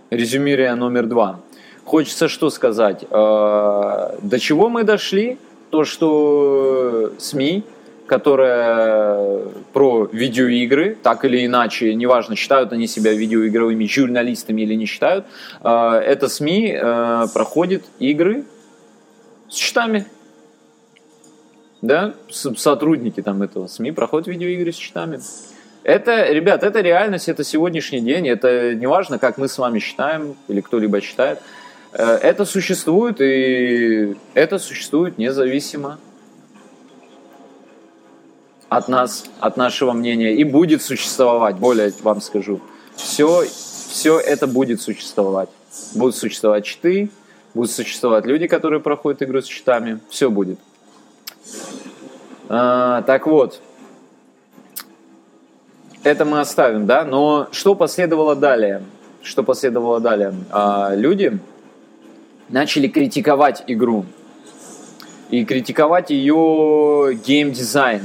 резюмируя 0.10 0.76
номер 0.76 1.08
два. 1.08 1.42
Хочется 1.84 2.30
что 2.30 2.50
сказать? 2.50 3.04
Э, 3.12 4.18
до 4.22 4.40
чего 4.40 4.70
мы 4.70 4.86
дошли? 4.86 5.38
То, 5.70 5.84
что 5.84 7.12
СМИ 7.18 7.64
которая 8.06 9.42
про 9.74 10.08
видеоигры, 10.10 10.96
так 11.04 11.26
или 11.26 11.46
иначе, 11.46 11.94
неважно, 11.94 12.38
считают 12.38 12.72
они 12.72 12.88
себя 12.88 13.12
видеоигровыми 13.12 13.86
журналистами 13.86 14.62
или 14.62 14.76
не 14.76 14.86
считают, 14.86 15.26
это 15.62 16.30
СМИ 16.30 16.80
проходит 17.34 17.84
игры 18.00 18.46
с 19.50 19.56
счетами. 19.58 20.06
Да, 21.82 22.14
сотрудники 22.30 23.22
там 23.22 23.44
этого 23.44 23.68
СМИ 23.68 23.92
проходят 23.92 24.28
видеоигры 24.28 24.72
с 24.72 24.76
счетами. 24.78 25.20
Это, 25.84 26.32
ребят, 26.32 26.64
это 26.64 26.82
реальность, 26.82 27.30
это 27.30 27.44
сегодняшний 27.44 28.02
день, 28.02 28.28
это 28.28 28.76
неважно, 28.76 29.20
как 29.20 29.38
мы 29.38 29.48
с 29.48 29.58
вами 29.58 29.80
считаем 29.80 30.36
или 30.48 30.60
кто-либо 30.62 31.00
считает. 31.02 31.40
Э, 31.94 32.16
это 32.16 32.46
существует, 32.46 33.22
и 33.22 34.16
это 34.34 34.58
существует 34.58 35.18
независимо 35.18 36.00
от 38.70 38.90
нас, 38.90 39.26
от 39.40 39.56
нашего 39.56 39.94
мнения, 39.94 40.34
и 40.34 40.44
будет 40.44 40.82
существовать, 40.82 41.56
более 41.56 41.94
вам 42.02 42.22
скажу. 42.22 42.60
Все, 42.96 43.46
все 43.90 44.20
это 44.20 44.48
будет 44.48 44.82
существовать. 44.82 45.50
Будут 45.94 46.16
существовать 46.16 46.66
читы, 46.66 47.10
будут 47.54 47.72
существовать 47.72 48.26
люди, 48.26 48.48
которые 48.48 48.82
проходят 48.82 49.22
игру 49.22 49.42
с 49.42 49.46
читами, 49.46 50.00
все 50.10 50.30
будет. 50.30 50.60
А, 52.50 53.02
так 53.04 53.28
вот, 53.28 53.62
это 56.04 56.26
мы 56.26 56.40
оставим, 56.40 56.86
да, 56.86 57.04
но 57.04 57.48
что 57.52 57.76
последовало 57.76 58.36
далее? 58.36 58.84
Что 59.22 59.44
последовало 59.44 60.00
далее? 60.00 60.34
А, 60.52 60.94
люди 60.96 61.40
начали 62.50 62.88
критиковать 62.88 63.64
игру 63.68 64.06
и 65.30 65.44
критиковать 65.44 66.10
ее 66.10 67.20
геймдизайн. 67.26 68.04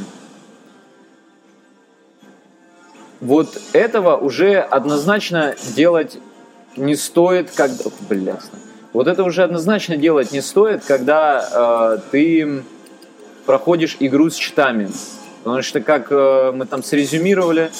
вот 3.22 3.56
этого 3.72 4.16
уже 4.16 4.58
однозначно 4.58 5.54
делать 5.76 6.18
не 6.76 6.96
стоит, 6.96 7.50
когда... 7.52 7.84
Блядь. 8.10 8.50
Вот 8.92 9.06
это 9.06 9.22
уже 9.22 9.44
однозначно 9.44 9.96
делать 9.96 10.32
не 10.32 10.42
стоит, 10.42 10.84
когда 10.84 11.96
э, 11.96 12.10
ты 12.10 12.62
проходишь 13.46 13.96
игру 14.00 14.30
с 14.30 14.34
читами. 14.34 14.88
Потому 15.42 15.62
что, 15.62 15.80
как 15.80 16.08
э, 16.10 16.52
мы 16.54 16.66
там 16.66 16.82
срезюмировали, 16.82 17.70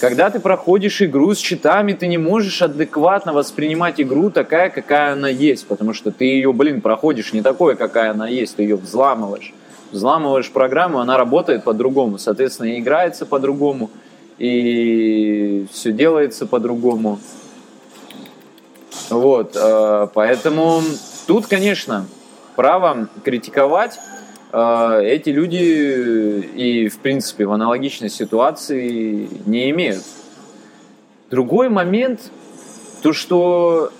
когда 0.00 0.30
ты 0.30 0.40
проходишь 0.40 1.02
игру 1.02 1.34
с 1.34 1.38
читами, 1.38 1.92
ты 1.92 2.06
не 2.06 2.16
можешь 2.16 2.62
адекватно 2.62 3.34
воспринимать 3.34 4.00
игру 4.00 4.30
такая, 4.30 4.70
какая 4.70 5.12
она 5.12 5.28
есть, 5.28 5.66
потому 5.66 5.92
что 5.92 6.10
ты 6.10 6.24
ее, 6.24 6.52
блин, 6.54 6.80
проходишь 6.80 7.34
не 7.34 7.42
такой, 7.42 7.76
какая 7.76 8.12
она 8.12 8.26
есть, 8.26 8.56
ты 8.56 8.62
ее 8.62 8.76
взламываешь. 8.76 9.52
Взламываешь 9.92 10.50
программу, 10.50 11.00
она 11.00 11.18
работает 11.18 11.64
по-другому, 11.64 12.16
соответственно, 12.16 12.68
и 12.68 12.80
играется 12.80 13.26
по-другому 13.26 13.90
и 14.40 15.66
все 15.70 15.92
делается 15.92 16.46
по-другому. 16.46 17.20
Вот, 19.10 19.54
э, 19.54 20.08
поэтому 20.14 20.80
тут, 21.26 21.46
конечно, 21.46 22.06
право 22.56 23.08
критиковать 23.22 24.00
эти 24.52 25.30
люди 25.30 25.56
и, 26.54 26.88
в 26.88 26.98
принципе, 26.98 27.46
в 27.46 27.52
аналогичной 27.52 28.10
ситуации 28.10 29.28
не 29.46 29.70
имеют. 29.70 30.02
Другой 31.30 31.68
момент, 31.68 32.20
то 33.02 33.12
что 33.12 33.92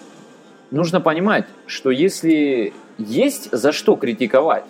нужно 0.70 1.00
понимать, 1.00 1.46
что 1.66 1.90
если 1.90 2.72
есть 2.98 3.50
за 3.52 3.72
что 3.72 3.96
критиковать, 3.96 4.64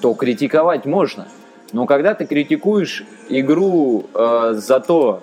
то 0.00 0.12
критиковать 0.14 0.84
можно– 0.84 1.28
но 1.72 1.86
когда 1.86 2.14
ты 2.14 2.26
критикуешь 2.26 3.04
игру 3.28 4.06
э, 4.14 4.54
за 4.56 4.78
то, 4.78 5.22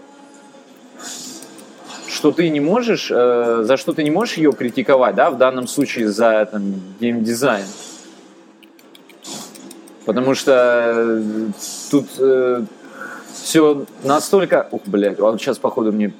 что 2.07 2.31
ты 2.31 2.49
не 2.49 2.59
можешь, 2.59 3.11
э, 3.11 3.61
за 3.63 3.77
что 3.77 3.93
ты 3.93 4.03
не 4.03 4.09
можешь 4.09 4.37
ее 4.37 4.51
критиковать, 4.51 5.15
да, 5.15 5.29
в 5.29 5.37
данном 5.37 5.67
случае 5.67 6.09
за 6.09 6.47
там, 6.51 6.73
геймдизайн, 6.99 7.65
потому 10.09 10.33
что 10.33 10.91
э, 10.95 11.51
тут 11.91 12.07
э, 12.17 12.65
все 13.31 13.85
настолько... 14.03 14.67
Ух, 14.71 14.81
блядь, 14.87 15.19
вот 15.19 15.39
сейчас, 15.39 15.59
походу, 15.59 15.91
мне 15.91 16.11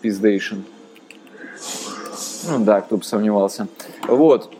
пиздейшн. 0.00 0.58
Ну 2.46 2.64
да, 2.64 2.82
кто 2.82 2.98
бы 2.98 3.02
сомневался. 3.02 3.66
Вот. 4.06 4.54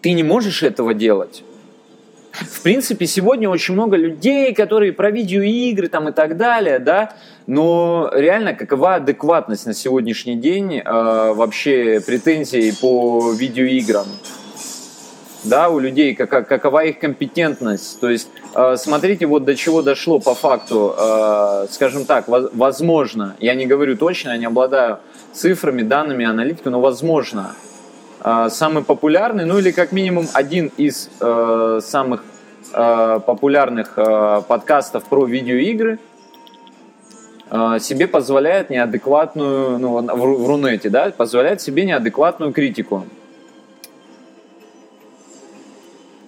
Ты 0.00 0.12
не 0.12 0.22
можешь 0.22 0.62
этого 0.62 0.94
делать. 0.94 1.42
В 2.30 2.62
принципе, 2.62 3.04
сегодня 3.04 3.50
очень 3.50 3.74
много 3.74 3.96
людей, 3.96 4.54
которые 4.54 4.92
про 4.92 5.10
видеоигры 5.10 5.88
там 5.88 6.10
и 6.10 6.12
так 6.12 6.36
далее, 6.36 6.78
да, 6.78 7.16
но 7.48 8.12
реально 8.14 8.54
какова 8.54 8.94
адекватность 8.94 9.66
на 9.66 9.74
сегодняшний 9.74 10.36
день 10.36 10.76
э, 10.76 10.82
вообще 10.84 12.00
претензий 12.00 12.72
по 12.80 13.32
видеоиграм? 13.32 14.06
Да, 15.44 15.68
у 15.68 15.78
людей, 15.78 16.14
как, 16.14 16.48
какова 16.48 16.84
их 16.84 16.98
компетентность. 16.98 18.00
То 18.00 18.10
есть, 18.10 18.28
э, 18.54 18.76
смотрите, 18.76 19.26
вот 19.26 19.44
до 19.44 19.54
чего 19.54 19.82
дошло 19.82 20.18
по 20.18 20.34
факту, 20.34 20.94
э, 20.98 21.66
скажем 21.70 22.04
так, 22.04 22.24
возможно, 22.28 23.36
я 23.40 23.54
не 23.54 23.66
говорю 23.66 23.96
точно, 23.96 24.30
я 24.30 24.36
не 24.38 24.46
обладаю 24.46 24.98
цифрами, 25.32 25.82
данными, 25.82 26.24
аналитикой, 26.24 26.72
но 26.72 26.80
возможно, 26.80 27.54
Э, 28.24 28.48
самый 28.50 28.82
популярный, 28.82 29.44
ну 29.44 29.58
или 29.58 29.70
как 29.70 29.92
минимум 29.92 30.26
один 30.32 30.72
из 30.78 31.10
э, 31.20 31.80
самых 31.82 32.24
э, 32.72 33.20
популярных 33.26 33.98
э, 33.98 34.42
подкастов 34.48 35.04
про 35.04 35.26
видеоигры 35.26 35.98
э, 37.50 37.78
себе 37.80 38.08
позволяет 38.08 38.70
неадекватную, 38.70 39.78
ну, 39.78 40.00
в, 40.00 40.42
в 40.42 40.48
Рунете, 40.48 40.88
да, 40.88 41.12
позволяет 41.14 41.60
себе 41.60 41.84
неадекватную 41.84 42.54
критику 42.54 43.04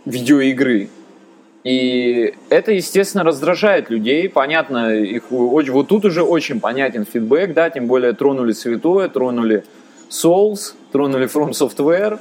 видеоигры. 0.06 0.88
И 1.64 2.32
это, 2.48 2.72
естественно, 2.72 3.24
раздражает 3.24 3.90
людей. 3.90 4.28
Понятно, 4.28 4.94
их 4.94 5.30
вот 5.30 5.88
тут 5.88 6.04
уже 6.04 6.22
очень 6.22 6.60
понятен 6.60 7.04
фидбэк, 7.04 7.54
да, 7.54 7.70
тем 7.70 7.88
более 7.88 8.12
тронули 8.12 8.52
святое, 8.52 9.08
тронули 9.08 9.64
Souls, 10.08 10.74
тронули 10.92 11.26
From 11.26 11.50
Software. 11.50 12.20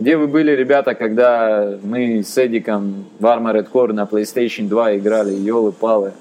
Где 0.00 0.16
вы 0.16 0.26
были, 0.26 0.50
ребята, 0.50 0.94
когда 0.94 1.78
мы 1.82 2.22
с 2.24 2.36
Эдиком 2.36 3.06
в 3.18 3.24
Armored 3.24 3.70
Core 3.72 3.92
на 3.92 4.02
PlayStation 4.02 4.66
2 4.68 4.96
играли, 4.96 5.32
елы-палы? 5.32 6.12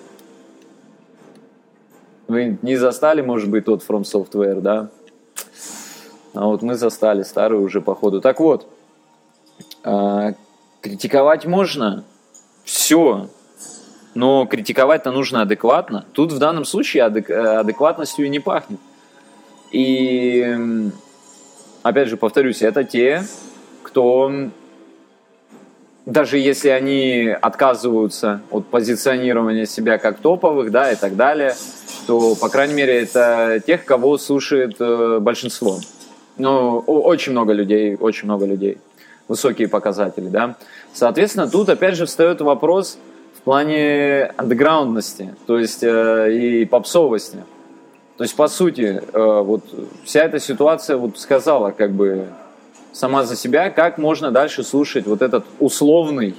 Вы 2.28 2.58
не 2.62 2.76
застали, 2.76 3.22
может 3.22 3.50
быть, 3.50 3.66
тот 3.66 3.84
From 3.84 4.04
Software, 4.04 4.62
да? 4.62 4.90
А 6.34 6.46
вот 6.46 6.62
мы 6.62 6.76
застали, 6.76 7.24
старый 7.24 7.60
уже, 7.60 7.82
походу. 7.82 8.22
Так 8.22 8.40
вот, 8.40 8.68
а, 9.84 10.34
критиковать 10.86 11.48
можно, 11.48 12.04
все, 12.64 13.28
но 14.14 14.46
критиковать-то 14.46 15.12
нужно 15.12 15.42
адекватно. 15.42 16.06
Тут 16.14 16.32
в 16.32 16.38
данном 16.38 16.64
случае 16.64 17.04
адек- 17.04 17.32
адекватностью 17.32 18.28
и 18.28 18.30
не 18.30 18.40
пахнет. 18.40 18.80
И, 19.72 20.92
опять 21.82 22.08
же, 22.08 22.18
повторюсь, 22.18 22.62
это 22.62 22.84
те, 22.84 23.24
кто, 23.82 24.32
даже 26.06 26.38
если 26.38 26.70
они 26.70 27.36
отказываются 27.42 28.42
от 28.52 28.68
позиционирования 28.68 29.66
себя 29.66 29.98
как 29.98 30.20
топовых, 30.20 30.70
да, 30.70 30.92
и 30.92 30.96
так 30.96 31.16
далее, 31.16 31.56
то, 32.06 32.36
по 32.36 32.50
крайней 32.50 32.76
мере, 32.76 33.02
это 33.02 33.60
тех, 33.66 33.86
кого 33.86 34.20
слушает 34.20 34.76
э, 34.80 35.18
большинство. 35.20 35.80
Ну, 36.38 36.78
очень 36.78 37.32
много 37.32 37.54
людей, 37.54 37.96
очень 37.96 38.26
много 38.26 38.46
людей. 38.46 38.78
Высокие 39.28 39.68
показатели, 39.68 40.28
да. 40.28 40.56
Соответственно, 40.94 41.50
тут 41.50 41.70
опять 41.70 41.96
же 41.96 42.06
встает 42.06 42.42
вопрос 42.42 42.98
в 43.38 43.42
плане 43.42 44.26
андеграундности, 44.38 45.36
то 45.48 45.58
есть 45.58 45.84
э, 45.84 46.32
и 46.32 46.66
попсовости. 46.66 47.44
То 48.18 48.24
есть, 48.24 48.36
по 48.36 48.48
сути, 48.48 49.02
э, 49.02 49.42
вот 49.42 49.64
вся 50.04 50.24
эта 50.24 50.40
ситуация 50.40 50.98
вот 50.98 51.18
сказала 51.18 51.72
как 51.72 51.92
бы 51.92 52.28
сама 52.96 53.24
за 53.24 53.36
себя, 53.36 53.70
как 53.70 53.98
можно 53.98 54.32
дальше 54.32 54.64
слушать 54.64 55.06
вот 55.06 55.22
этот 55.22 55.44
условный 55.60 56.36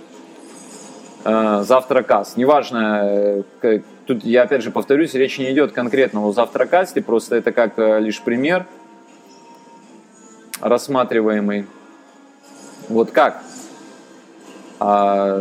э, 1.25 1.63
завтракаст. 1.65 2.37
Неважно, 2.37 3.43
э, 3.63 3.81
тут 4.07 4.25
я 4.25 4.45
опять 4.45 4.63
же 4.63 4.71
повторюсь, 4.71 5.13
речь 5.15 5.39
не 5.39 5.53
идет 5.53 5.73
конкретно 5.73 6.27
о 6.27 6.33
завтракасте, 6.33 7.03
просто 7.03 7.37
это 7.37 7.53
как 7.53 7.79
э, 7.79 8.01
лишь 8.01 8.23
пример 8.23 8.65
рассматриваемый. 10.61 11.67
Вот 12.89 13.11
как? 13.11 13.43
А, 14.79 15.41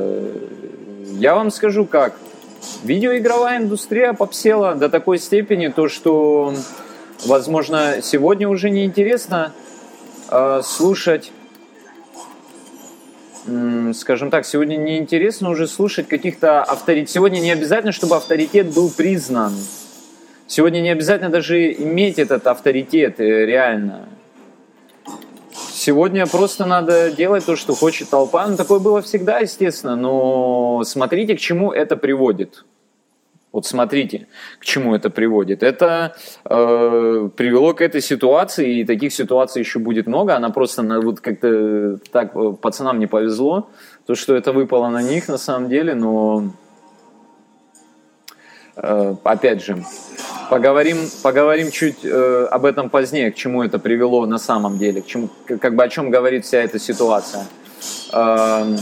я 1.18 1.36
вам 1.36 1.52
скажу 1.52 1.86
как. 1.86 2.16
Видеоигровая 2.84 3.58
индустрия 3.58 4.14
попсела 4.14 4.76
до 4.76 4.90
такой 4.90 5.20
степени, 5.20 5.68
то 5.68 5.88
что, 5.88 6.54
возможно, 7.26 8.02
сегодня 8.02 8.50
уже 8.50 8.72
неинтересно 8.72 9.54
э, 10.32 10.62
слушать, 10.64 11.32
э, 13.46 13.92
скажем 13.94 14.32
так, 14.32 14.46
сегодня 14.46 14.78
неинтересно 14.78 15.52
уже 15.52 15.68
слушать 15.68 16.08
каких-то 16.08 16.64
авторитетов. 16.64 17.14
Сегодня 17.14 17.40
не 17.40 17.52
обязательно, 17.52 17.92
чтобы 17.92 18.16
авторитет 18.16 18.74
был 18.74 18.90
признан. 18.90 19.54
Сегодня 20.48 20.82
не 20.82 20.90
обязательно 20.90 21.30
даже 21.30 21.72
иметь 21.72 22.18
этот 22.18 22.48
авторитет 22.48 23.20
э, 23.20 23.46
реально. 23.46 24.10
Сегодня 25.86 26.26
просто 26.26 26.66
надо 26.66 27.12
делать 27.12 27.46
то, 27.46 27.56
что 27.56 27.76
хочет 27.76 28.10
толпа. 28.10 28.48
Ну, 28.48 28.58
такое 28.58 28.80
было 28.80 29.04
всегда, 29.04 29.38
естественно, 29.38 29.96
но 29.96 30.82
смотрите, 30.84 31.36
к 31.36 31.40
чему 31.40 31.72
это 31.72 31.96
приводит. 31.96 32.66
Вот 33.52 33.68
смотрите, 33.68 34.26
к 34.58 34.66
чему 34.66 34.96
это 34.96 35.12
приводит. 35.12 35.62
Это 35.62 36.16
э, 36.44 37.30
привело 37.38 37.76
к 37.76 37.82
этой 37.82 38.02
ситуации, 38.02 38.80
и 38.80 38.84
таких 38.84 39.14
ситуаций 39.14 39.60
еще 39.60 39.78
будет 39.78 40.08
много. 40.08 40.36
Она 40.36 40.50
просто 40.50 40.82
вот 41.02 41.20
как-то 41.20 42.00
так 42.12 42.36
э, 42.36 42.54
пацанам 42.60 42.98
не 42.98 43.06
повезло, 43.06 43.70
то, 44.08 44.16
что 44.16 44.36
это 44.36 44.54
выпало 44.54 44.90
на 44.90 45.04
них 45.04 45.28
на 45.28 45.38
самом 45.38 45.70
деле, 45.70 45.94
но 45.94 46.50
э, 48.76 49.16
опять 49.24 49.64
же, 49.64 49.84
Поговорим, 50.50 50.98
поговорим 51.24 51.72
чуть 51.72 52.04
э, 52.04 52.48
об 52.52 52.66
этом 52.66 52.90
позднее, 52.90 53.32
к 53.32 53.36
чему 53.36 53.64
это 53.64 53.80
привело 53.80 54.26
на 54.26 54.38
самом 54.38 54.78
деле, 54.78 55.02
к 55.02 55.06
чему, 55.08 55.30
как 55.46 55.76
бы 55.76 55.84
о 55.84 55.90
чем 55.90 56.12
говорит 56.12 56.46
вся 56.46 56.60
эта 56.60 56.78
ситуация. 56.80 57.46
Э, 58.14 58.76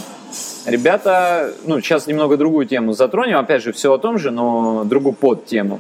ребята, 0.65 1.53
ну, 1.65 1.79
сейчас 1.79 2.07
немного 2.07 2.37
другую 2.37 2.65
тему 2.65 2.93
затронем, 2.93 3.37
опять 3.37 3.63
же, 3.63 3.71
все 3.71 3.93
о 3.93 3.97
том 3.97 4.17
же, 4.17 4.31
но 4.31 4.83
другую 4.83 5.13
подтему. 5.13 5.79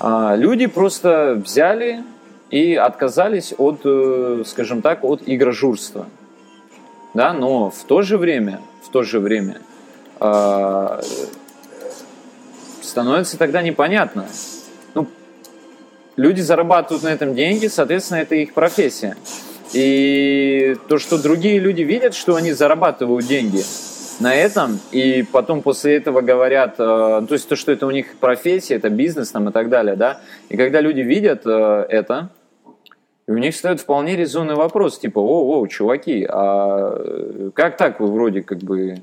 Э, 0.00 0.34
люди 0.36 0.66
просто 0.66 1.40
взяли 1.44 2.02
и 2.50 2.74
отказались 2.74 3.54
от, 3.58 3.80
э, 3.84 4.44
скажем 4.46 4.82
так, 4.82 5.04
от 5.04 5.22
игрожурства. 5.26 6.06
Да, 7.12 7.32
но 7.32 7.70
в 7.70 7.84
то 7.84 8.02
же 8.02 8.16
время, 8.18 8.60
в 8.82 8.88
то 8.90 9.02
же 9.02 9.18
время 9.18 9.60
э, 10.20 11.00
становится 12.82 13.36
тогда 13.36 13.62
непонятно, 13.62 14.26
люди 16.16 16.40
зарабатывают 16.40 17.02
на 17.02 17.08
этом 17.08 17.34
деньги, 17.34 17.66
соответственно, 17.66 18.18
это 18.18 18.34
их 18.34 18.54
профессия. 18.54 19.16
И 19.72 20.76
то, 20.88 20.98
что 20.98 21.20
другие 21.22 21.58
люди 21.58 21.82
видят, 21.82 22.14
что 22.14 22.34
они 22.34 22.52
зарабатывают 22.52 23.26
деньги 23.26 23.62
на 24.20 24.34
этом, 24.34 24.80
и 24.90 25.24
потом 25.32 25.62
после 25.62 25.96
этого 25.96 26.20
говорят, 26.20 26.74
э, 26.78 27.22
то 27.26 27.28
есть 27.30 27.48
то, 27.48 27.56
что 27.56 27.72
это 27.72 27.86
у 27.86 27.90
них 27.90 28.16
профессия, 28.18 28.74
это 28.74 28.90
бизнес 28.90 29.30
там 29.30 29.48
и 29.48 29.52
так 29.52 29.68
далее, 29.70 29.96
да, 29.96 30.20
и 30.48 30.56
когда 30.56 30.80
люди 30.80 31.00
видят 31.00 31.42
э, 31.46 31.86
это, 31.88 32.28
у 33.26 33.34
них 33.34 33.54
встает 33.54 33.80
вполне 33.80 34.16
резонный 34.16 34.56
вопрос, 34.56 34.98
типа, 34.98 35.20
о, 35.20 35.60
о, 35.60 35.66
чуваки, 35.68 36.26
а 36.28 37.50
как 37.54 37.76
так 37.76 38.00
вы 38.00 38.08
вроде 38.08 38.42
как 38.42 38.58
бы 38.58 38.96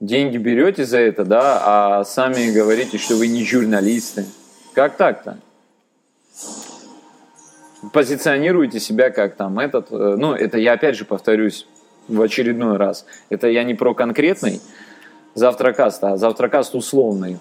деньги 0.00 0.36
берете 0.36 0.84
за 0.84 0.98
это, 0.98 1.24
да, 1.24 1.62
а 1.64 2.04
сами 2.04 2.52
говорите, 2.52 2.98
что 2.98 3.16
вы 3.16 3.28
не 3.28 3.44
журналисты? 3.44 4.26
Как 4.74 4.96
так-то? 4.96 5.38
Позиционируете 7.92 8.80
себя 8.80 9.10
как 9.10 9.36
там 9.36 9.58
этот, 9.58 9.90
э, 9.90 10.16
ну, 10.18 10.32
это 10.34 10.58
я 10.58 10.74
опять 10.74 10.96
же 10.96 11.04
повторюсь 11.04 11.66
в 12.08 12.20
очередной 12.20 12.76
раз, 12.76 13.06
это 13.30 13.48
я 13.48 13.64
не 13.64 13.74
про 13.74 13.94
конкретный 13.94 14.60
завтракаст, 15.34 16.02
а 16.04 16.16
завтракаст 16.16 16.74
условный. 16.74 17.38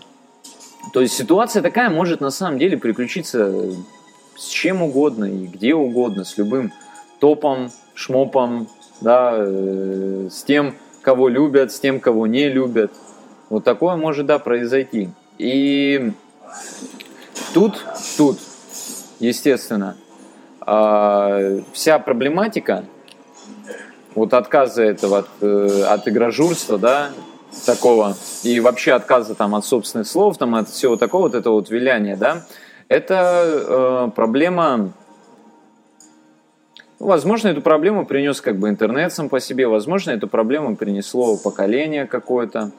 То 0.94 1.02
есть 1.02 1.14
ситуация 1.14 1.62
такая 1.62 1.90
может 1.90 2.22
на 2.22 2.32
самом 2.32 2.58
деле 2.58 2.78
приключиться 2.78 3.54
с 4.36 4.48
чем 4.48 4.82
угодно 4.82 5.26
и 5.26 5.46
где 5.46 5.76
угодно, 5.76 6.24
с 6.24 6.38
любым 6.38 6.74
топом, 7.20 7.72
шмопом, 7.94 8.68
да, 9.02 9.34
э, 9.36 10.28
с 10.32 10.44
тем, 10.44 10.76
кого 11.02 11.28
любят, 11.28 11.72
с 11.72 11.80
тем, 11.80 12.00
кого 12.00 12.28
не 12.28 12.50
любят. 12.50 12.92
Вот 13.50 13.64
такое 13.64 13.96
может, 13.96 14.26
да, 14.26 14.40
произойти. 14.40 15.10
И 15.38 16.14
тут, 17.54 17.86
тут, 18.18 18.40
естественно, 19.20 19.98
а, 20.62 21.60
вся 21.74 22.00
проблематика 22.00 22.86
вот 24.15 24.34
отказа 24.34 24.84
этого 24.84 25.19
от, 25.19 25.30
э, 25.41 25.84
от 25.88 26.08
игрожурства, 26.08 26.78
да, 26.78 27.10
такого, 27.65 28.15
и 28.43 28.60
вообще 28.60 28.93
отказа 28.93 29.36
там 29.36 29.56
от 29.56 29.65
собственных 29.65 30.08
слов, 30.08 30.38
там 30.38 30.56
от 30.56 30.69
всего 30.69 30.97
такого, 30.97 31.24
вот 31.24 31.36
этого 31.36 31.56
вот 31.56 31.69
виляния, 31.69 32.15
да, 32.15 32.45
это 32.88 33.45
э, 33.45 34.12
проблема, 34.15 34.91
ну, 37.00 37.06
возможно, 37.08 37.47
эту 37.47 37.62
проблему 37.62 38.06
принес 38.06 38.41
как 38.41 38.58
бы 38.58 38.69
интернет 38.69 39.13
сам 39.13 39.30
по 39.30 39.39
себе, 39.39 39.67
возможно, 39.67 40.12
эту 40.12 40.28
проблему 40.28 40.76
принесло 40.76 41.38
поколение 41.38 42.06
какое-то, 42.06 42.71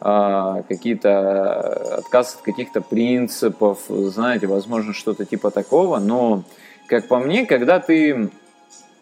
э, 0.00 0.62
какие-то 0.68 1.98
отказ 1.98 2.36
от 2.36 2.42
каких-то 2.42 2.80
принципов, 2.80 3.80
знаете, 3.88 4.46
возможно, 4.46 4.92
что-то 4.92 5.24
типа 5.24 5.50
такого, 5.50 5.98
но 5.98 6.44
как 6.86 7.08
по 7.08 7.18
мне, 7.18 7.46
когда 7.46 7.78
ты 7.80 8.30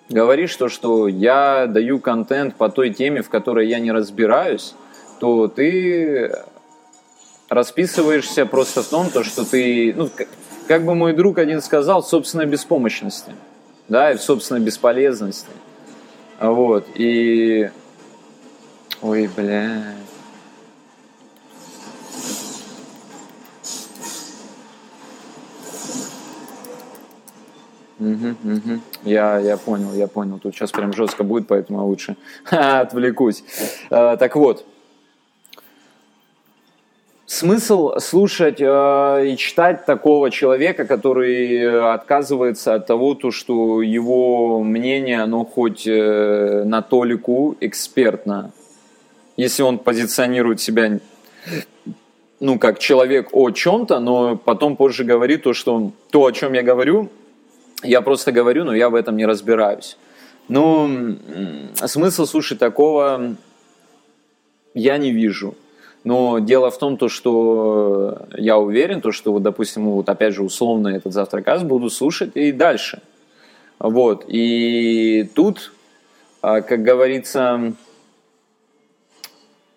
говоришь 0.08 0.54
то, 0.56 0.68
что 0.68 1.08
я 1.08 1.66
даю 1.66 1.98
контент 1.98 2.56
по 2.56 2.68
той 2.68 2.90
теме, 2.90 3.22
в 3.22 3.30
которой 3.30 3.68
я 3.68 3.78
не 3.78 3.92
разбираюсь, 3.92 4.74
то 5.20 5.48
ты 5.48 6.32
расписываешься 7.48 8.46
просто 8.46 8.82
в 8.82 8.88
том, 8.88 9.10
то, 9.10 9.22
что 9.22 9.44
ты, 9.44 9.94
ну, 9.96 10.10
как 10.66 10.84
бы 10.84 10.94
мой 10.94 11.12
друг 11.12 11.38
один 11.38 11.60
сказал, 11.62 12.02
в 12.02 12.08
собственной 12.08 12.46
беспомощности, 12.46 13.32
да, 13.88 14.12
и 14.12 14.16
в 14.16 14.22
собственной 14.22 14.60
бесполезности. 14.60 15.48
Вот, 16.40 16.86
и... 16.94 17.70
Ой, 19.02 19.30
блядь. 19.34 20.03
Угу, 28.00 28.28
угу. 28.44 28.80
Я, 29.04 29.38
я 29.38 29.56
понял, 29.56 29.94
я 29.94 30.08
понял. 30.08 30.38
Тут 30.38 30.54
сейчас 30.54 30.72
прям 30.72 30.92
жестко 30.92 31.22
будет, 31.22 31.46
поэтому 31.46 31.78
я 31.78 31.84
лучше 31.84 32.16
отвлекусь. 32.50 33.44
А, 33.90 34.16
так 34.16 34.34
вот, 34.34 34.64
смысл 37.26 37.98
слушать 37.98 38.60
э, 38.60 39.26
и 39.26 39.36
читать 39.36 39.86
такого 39.86 40.30
человека, 40.30 40.86
который 40.86 41.92
отказывается 41.92 42.74
от 42.74 42.86
того, 42.86 43.14
то, 43.14 43.30
что 43.30 43.80
его 43.82 44.62
мнение, 44.62 45.22
оно 45.22 45.44
хоть 45.44 45.86
э, 45.86 46.64
на 46.64 46.82
толику 46.82 47.56
экспертно. 47.60 48.50
Если 49.36 49.62
он 49.62 49.78
позиционирует 49.78 50.60
себя 50.60 50.98
ну, 52.40 52.58
как 52.58 52.78
человек 52.78 53.28
о 53.32 53.50
чем-то, 53.50 54.00
но 54.00 54.36
потом 54.36 54.76
позже 54.76 55.04
говорит 55.04 55.44
то, 55.44 55.54
что 55.54 55.92
то, 56.10 56.26
о 56.26 56.32
чем 56.32 56.52
я 56.52 56.62
говорю, 56.62 57.08
я 57.84 58.00
просто 58.02 58.32
говорю, 58.32 58.64
но 58.64 58.74
я 58.74 58.90
в 58.90 58.94
этом 58.94 59.16
не 59.16 59.26
разбираюсь. 59.26 59.96
Ну, 60.48 61.16
смысл 61.74 62.26
слушать 62.26 62.58
такого 62.58 63.36
я 64.74 64.98
не 64.98 65.12
вижу. 65.12 65.54
Но 66.02 66.38
дело 66.38 66.70
в 66.70 66.78
том, 66.78 66.98
то, 66.98 67.08
что 67.08 68.26
я 68.36 68.58
уверен, 68.58 69.00
то, 69.00 69.10
что, 69.10 69.32
вот, 69.32 69.42
допустим, 69.42 69.88
вот 69.88 70.08
опять 70.08 70.34
же 70.34 70.42
условно 70.42 70.88
этот 70.88 71.14
завтраказ 71.14 71.62
буду 71.62 71.88
слушать 71.88 72.32
и 72.34 72.52
дальше. 72.52 73.00
Вот. 73.78 74.24
И 74.28 75.30
тут, 75.34 75.72
а, 76.42 76.60
как 76.60 76.82
говорится, 76.82 77.72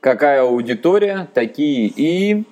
какая 0.02 0.42
аудитория, 0.42 1.30
такие 1.34 1.88
и... 1.88 2.44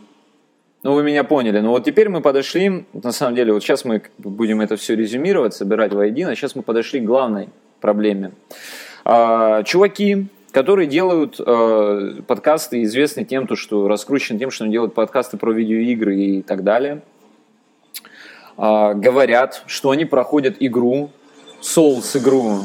Ну, 0.86 0.93
вы 0.93 1.02
меня 1.02 1.24
поняли. 1.24 1.62
Ну, 1.62 1.71
вот 1.71 1.84
теперь 1.84 2.10
мы 2.10 2.21
подошли, 2.21 2.86
на 2.93 3.12
самом 3.12 3.34
деле, 3.34 3.54
вот 3.54 3.63
сейчас 3.63 3.86
мы 3.86 4.04
будем 4.19 4.62
это 4.62 4.76
все 4.76 4.95
резюмировать, 4.95 5.56
собирать 5.56 5.91
воедино, 5.93 6.36
сейчас 6.36 6.54
мы 6.54 6.62
подошли 6.62 7.00
к 7.00 7.06
главной 7.06 7.50
проблеме. 7.82 8.34
А, 9.04 9.63
чуваки, 9.63 10.28
которые 10.52 10.86
делают 10.86 11.39
э, 11.39 12.21
подкасты, 12.28 12.84
известны 12.84 13.26
тем, 13.26 13.48
то, 13.48 13.56
что 13.56 13.88
раскручены 13.88 14.38
тем, 14.38 14.52
что 14.52 14.65
они 14.65 14.74
делают 14.74 14.93
подкасты 14.93 15.38
про 15.38 15.54
видеоигры 15.54 16.15
и 16.17 16.41
так 16.43 16.63
далее, 16.63 17.02
э, 18.56 18.93
говорят, 18.93 19.63
что 19.65 19.89
они 19.89 20.06
проходят 20.06 20.58
игру, 20.60 21.10
Souls 21.63 22.15
игру, 22.15 22.60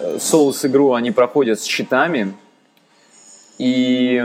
Souls 0.00 0.66
игру 0.66 0.94
они 0.94 1.10
проходят 1.10 1.60
с 1.60 1.64
читами, 1.64 2.32
и 3.58 4.22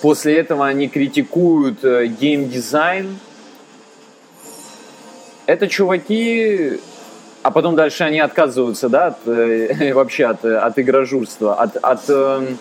после 0.00 0.38
этого 0.38 0.66
они 0.66 0.88
критикуют 0.88 1.84
э, 1.84 2.06
геймдизайн, 2.06 3.18
это 5.46 5.68
чуваки, 5.68 6.80
а 7.42 7.50
потом 7.50 7.76
дальше 7.76 8.04
они 8.04 8.20
отказываются, 8.20 8.88
да, 8.88 9.08
от, 9.08 9.26
э, 9.26 9.92
вообще 9.94 10.26
от, 10.26 10.44
от 10.44 10.78
игражурства, 10.78 11.54
от, 11.54 11.76
от, 11.76 12.04
э, 12.08 12.54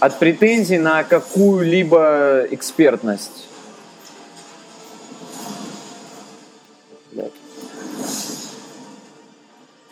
от 0.00 0.18
претензий 0.18 0.78
на 0.78 1.04
какую-либо 1.04 2.46
экспертность. 2.50 3.48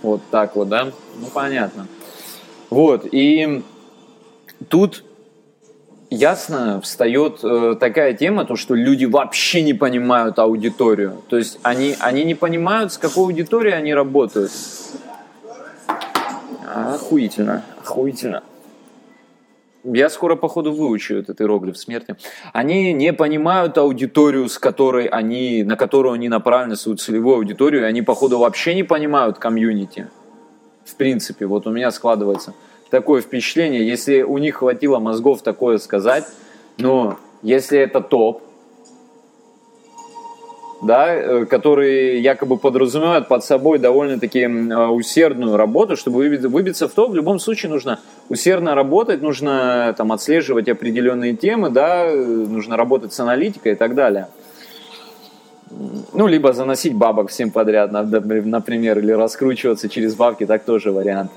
Вот 0.00 0.22
так 0.30 0.56
вот, 0.56 0.68
да? 0.68 0.92
Ну, 1.20 1.26
понятно. 1.32 1.86
Вот, 2.70 3.06
и 3.10 3.62
тут 4.68 5.04
ясно 6.10 6.80
встает 6.80 7.40
э, 7.42 7.76
такая 7.78 8.14
тема, 8.14 8.44
то, 8.44 8.56
что 8.56 8.74
люди 8.74 9.04
вообще 9.04 9.62
не 9.62 9.74
понимают 9.74 10.38
аудиторию. 10.38 11.22
То 11.28 11.36
есть 11.36 11.58
они, 11.62 11.96
они 12.00 12.24
не 12.24 12.34
понимают, 12.34 12.92
с 12.92 12.98
какой 12.98 13.24
аудиторией 13.24 13.76
они 13.76 13.94
работают. 13.94 14.52
Охуительно, 16.74 17.64
охуительно. 17.80 18.42
Я 19.84 20.10
скоро, 20.10 20.36
походу, 20.36 20.72
выучу 20.72 21.14
этот 21.14 21.40
иероглиф 21.40 21.78
смерти. 21.78 22.16
Они 22.52 22.92
не 22.92 23.12
понимают 23.12 23.78
аудиторию, 23.78 24.48
с 24.48 24.58
которой 24.58 25.06
они, 25.06 25.62
на 25.62 25.76
которую 25.76 26.14
они 26.14 26.28
направлены, 26.28 26.76
свою 26.76 26.98
целевую 26.98 27.36
аудиторию, 27.36 27.82
и 27.82 27.84
они, 27.84 28.02
походу, 28.02 28.38
вообще 28.38 28.74
не 28.74 28.82
понимают 28.82 29.38
комьюнити. 29.38 30.08
В 30.88 30.94
принципе, 30.96 31.46
вот 31.46 31.66
у 31.66 31.70
меня 31.70 31.90
складывается 31.90 32.54
такое 32.90 33.20
впечатление, 33.20 33.86
если 33.86 34.22
у 34.22 34.38
них 34.38 34.56
хватило 34.56 34.98
мозгов 34.98 35.42
такое 35.42 35.78
сказать, 35.78 36.24
но 36.78 37.18
если 37.42 37.78
это 37.78 38.00
топ, 38.00 38.42
да, 40.80 41.12
э, 41.14 41.44
который 41.44 42.20
якобы 42.20 42.56
подразумевает 42.56 43.28
под 43.28 43.44
собой 43.44 43.78
довольно-таки 43.78 44.40
э, 44.40 44.86
усердную 44.86 45.56
работу, 45.56 45.96
чтобы 45.96 46.28
выбиться 46.38 46.88
в 46.88 46.92
топ, 46.92 47.10
в 47.10 47.14
любом 47.14 47.40
случае 47.40 47.70
нужно 47.70 47.98
усердно 48.28 48.74
работать, 48.74 49.20
нужно 49.20 49.94
там 49.98 50.12
отслеживать 50.12 50.68
определенные 50.68 51.34
темы, 51.34 51.70
да, 51.70 52.10
нужно 52.10 52.76
работать 52.76 53.12
с 53.12 53.20
аналитикой 53.20 53.72
и 53.72 53.74
так 53.74 53.94
далее. 53.94 54.28
Ну, 55.70 56.26
либо 56.26 56.52
заносить 56.52 56.94
бабок 56.94 57.30
всем 57.30 57.50
подряд, 57.50 57.92
например, 57.92 58.98
или 58.98 59.12
раскручиваться 59.12 59.88
через 59.88 60.14
бабки, 60.14 60.46
так 60.46 60.64
тоже 60.64 60.92
вариант. 60.92 61.30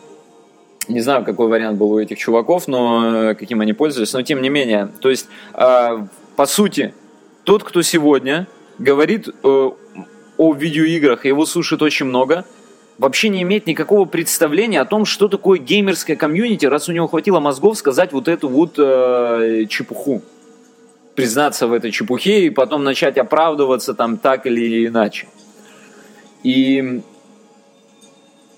Не 0.88 1.02
знаю, 1.02 1.24
какой 1.24 1.48
вариант 1.48 1.78
был 1.78 1.92
у 1.92 2.00
этих 2.00 2.18
чуваков, 2.18 2.68
но 2.68 3.30
э, 3.32 3.36
каким 3.36 3.62
они 3.62 3.74
пользовались, 3.74 4.14
но 4.14 4.22
тем 4.24 4.42
не 4.42 4.50
менее. 4.50 4.90
То 5.00 5.10
есть, 5.10 5.28
э, 5.54 6.08
по 6.36 6.46
сути, 6.46 6.94
тот, 7.44 7.64
кто 7.64 7.82
сегодня 7.82 8.48
говорит 8.80 9.28
э, 9.28 9.70
о 10.38 10.54
видеоиграх, 10.54 11.26
его 11.26 11.46
слушает 11.46 11.82
очень 11.82 12.08
много, 12.08 12.46
вообще 12.98 13.30
не 13.30 13.42
имеет 13.44 13.68
никакого 13.68 14.06
представления 14.06 14.82
о 14.82 14.86
том, 14.86 15.06
что 15.06 15.28
такое 15.28 15.60
геймерское 15.60 16.16
комьюнити, 16.16 16.66
раз 16.66 16.90
у 16.90 16.92
него 16.92 17.08
хватило 17.08 17.40
мозгов 17.40 17.78
сказать 17.78 18.12
вот 18.12 18.28
эту 18.28 18.50
вот 18.50 18.76
э, 18.78 19.66
чепуху. 19.70 20.22
Признаться 21.16 21.68
в 21.68 21.74
этой 21.74 21.92
чепухе 21.92 22.46
и 22.46 22.50
потом 22.50 22.84
начать 22.84 23.18
оправдываться 23.18 23.94
там 23.94 24.18
так 24.18 24.46
или 24.46 24.88
иначе. 24.88 25.28
И 26.44 27.02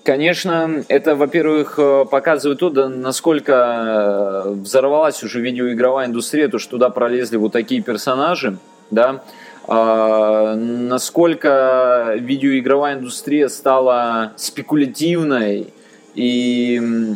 Конечно, 0.04 0.84
это, 0.88 1.16
во-первых, 1.16 1.78
э, 1.78 2.04
показывает 2.04 2.58
то, 2.58 2.70
насколько 2.90 4.44
э, 4.44 4.50
взорвалась 4.50 5.22
уже 5.22 5.40
видеоигровая 5.40 6.04
индустрия, 6.08 6.48
то, 6.48 6.58
что 6.58 6.72
туда 6.72 6.90
пролезли 6.90 7.38
вот 7.38 7.52
такие 7.52 7.80
персонажи, 7.80 8.58
да, 8.90 9.22
а, 9.66 10.54
насколько 10.56 12.16
видеоигровая 12.18 12.96
индустрия 12.96 13.48
стала 13.48 14.34
спекулятивной, 14.36 15.72
и 16.14 17.14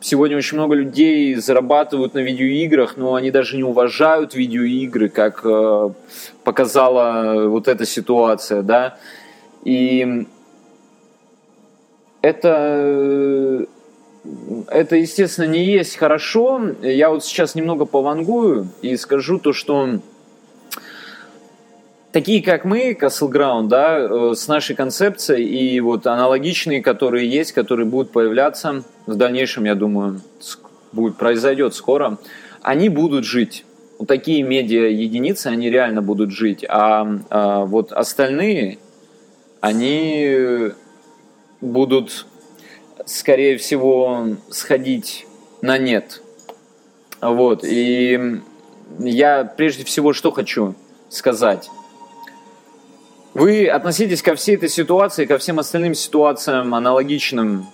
сегодня 0.00 0.36
очень 0.36 0.56
много 0.56 0.74
людей 0.74 1.34
зарабатывают 1.34 2.14
на 2.14 2.20
видеоиграх, 2.20 2.96
но 2.96 3.14
они 3.14 3.30
даже 3.30 3.56
не 3.56 3.64
уважают 3.64 4.34
видеоигры, 4.34 5.08
как 5.08 5.42
э, 5.44 5.90
показала 6.44 7.48
вот 7.48 7.68
эта 7.68 7.84
ситуация, 7.86 8.62
да, 8.62 8.98
и 9.64 10.26
это, 12.22 13.66
это, 14.68 14.96
естественно, 14.96 15.46
не 15.46 15.64
есть 15.64 15.96
хорошо. 15.96 16.60
Я 16.82 17.10
вот 17.10 17.24
сейчас 17.24 17.54
немного 17.54 17.86
повангую 17.86 18.68
и 18.82 18.96
скажу 18.96 19.38
то, 19.38 19.52
что 19.52 20.00
такие, 22.12 22.42
как 22.42 22.64
мы, 22.64 22.92
Castle 22.92 23.30
Ground, 23.30 23.68
да, 23.68 23.98
э, 23.98 24.34
с 24.34 24.48
нашей 24.48 24.74
концепцией 24.74 25.44
и 25.44 25.80
вот 25.80 26.06
аналогичные, 26.06 26.82
которые 26.82 27.28
есть, 27.28 27.52
которые 27.52 27.86
будут 27.86 28.12
появляться 28.12 28.82
в 29.06 29.14
дальнейшем, 29.14 29.64
я 29.64 29.74
думаю, 29.74 30.20
будет, 30.92 31.16
произойдет 31.16 31.74
скоро, 31.74 32.18
они 32.62 32.88
будут 32.88 33.24
жить. 33.24 33.64
Вот 33.98 34.08
такие 34.08 34.42
медиа 34.42 34.88
единицы, 34.88 35.48
они 35.48 35.70
реально 35.70 36.02
будут 36.02 36.30
жить, 36.30 36.64
а, 36.68 37.06
а 37.28 37.64
вот 37.64 37.92
остальные, 37.92 38.78
они 39.60 40.70
будут, 41.60 42.26
скорее 43.04 43.58
всего, 43.58 44.36
сходить 44.48 45.26
на 45.60 45.76
нет. 45.76 46.22
Вот. 47.20 47.62
И 47.64 48.40
я 48.98 49.44
прежде 49.44 49.84
всего 49.84 50.14
что 50.14 50.30
хочу 50.30 50.74
сказать. 51.10 51.68
Вы 53.32 53.68
относитесь 53.68 54.22
ко 54.22 54.34
всей 54.34 54.56
этой 54.56 54.68
ситуации, 54.68 55.24
ко 55.24 55.38
всем 55.38 55.60
остальным 55.60 55.94
ситуациям 55.94 56.74
аналогичным, 56.74 57.66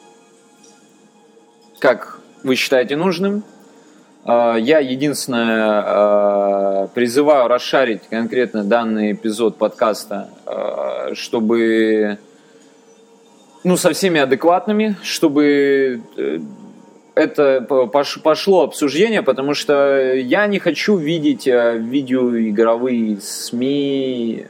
как 1.79 2.21
вы 2.43 2.57
считаете 2.57 2.97
нужным. 2.97 3.43
А, 4.25 4.57
я 4.57 4.81
единственное 4.81 5.83
а, 5.83 6.89
призываю 6.89 7.49
расшарить 7.49 8.03
конкретно 8.11 8.65
данный 8.65 9.13
эпизод 9.13 9.57
подкаста, 9.57 10.29
а, 10.45 11.15
чтобы 11.15 12.19
ну, 13.65 13.79
со 13.79 13.95
всеми 13.95 14.21
адекватными, 14.21 14.97
чтобы 15.03 16.03
э, 16.19 16.39
это 17.15 17.63
пошло 17.63 18.63
обсуждение, 18.65 19.23
потому 19.23 19.55
что 19.55 20.13
я 20.13 20.47
не 20.47 20.59
хочу 20.59 20.97
видеть 20.97 21.49
э, 21.49 21.79
видеоигровые 21.79 23.19
СМИ 23.21 24.49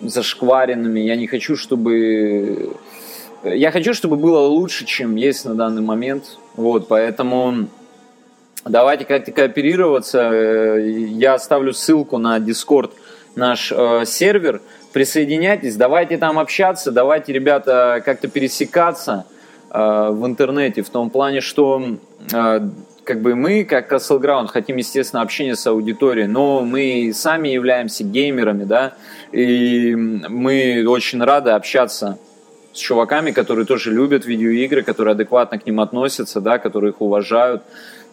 зашкваренными. 0.00 1.00
Я 1.00 1.16
не 1.16 1.26
хочу, 1.26 1.56
чтобы... 1.56 2.76
Я 3.44 3.70
хочу, 3.70 3.94
чтобы 3.94 4.16
было 4.16 4.40
лучше, 4.40 4.84
чем 4.84 5.16
есть 5.16 5.44
на 5.44 5.54
данный 5.54 5.82
момент. 5.82 6.38
Вот, 6.56 6.88
поэтому 6.88 7.68
давайте 8.64 9.04
как-то 9.04 9.30
кооперироваться. 9.30 10.18
Э, 10.32 10.90
я 10.90 11.34
оставлю 11.34 11.72
ссылку 11.72 12.18
на 12.18 12.38
Discord 12.38 12.90
наш 13.36 13.70
э, 13.70 14.04
сервер. 14.06 14.60
Присоединяйтесь, 14.92 15.76
давайте 15.76 16.18
там 16.18 16.38
общаться, 16.38 16.90
давайте, 16.90 17.32
ребята, 17.32 18.02
как-то 18.04 18.28
пересекаться– 18.28 19.24
Э, 19.70 20.10
в 20.10 20.26
интернете, 20.26 20.82
в 20.82 20.88
том 20.88 21.10
плане, 21.10 21.40
что 21.40 21.82
э, 22.32 22.60
как 23.08 23.22
бы 23.22 23.34
мы, 23.34 23.64
как 23.64 23.90
Castle 23.90 24.20
Ground, 24.20 24.48
хотим, 24.48 24.76
естественно, 24.76 25.22
общения 25.22 25.56
с 25.56 25.66
аудиторией, 25.66 26.26
но 26.26 26.60
мы 26.60 27.10
сами 27.14 27.48
являемся 27.48 28.04
геймерами, 28.04 28.64
да, 28.64 28.92
и 29.32 29.94
мы 29.94 30.84
очень 30.86 31.22
рады 31.24 31.52
общаться 31.52 32.18
с 32.74 32.76
чуваками, 32.76 33.30
которые 33.30 33.64
тоже 33.64 33.94
любят 33.94 34.26
видеоигры, 34.26 34.82
которые 34.82 35.12
адекватно 35.12 35.58
к 35.58 35.64
ним 35.64 35.80
относятся, 35.80 36.42
да, 36.42 36.58
которые 36.58 36.90
их 36.90 37.00
уважают 37.00 37.62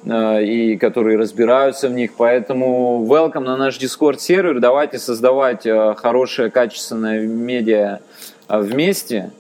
э, 0.06 0.46
и 0.46 0.78
которые 0.78 1.18
разбираются 1.18 1.90
в 1.90 1.92
них. 1.92 2.12
Поэтому 2.16 3.06
welcome 3.06 3.44
на 3.44 3.58
наш 3.58 3.78
Discord 3.78 4.20
сервер. 4.20 4.62
Давайте 4.62 4.98
создавать 4.98 5.68
хорошее, 5.98 6.50
качественное 6.50 7.28
медиа 7.28 8.00
вместе. 8.48 9.32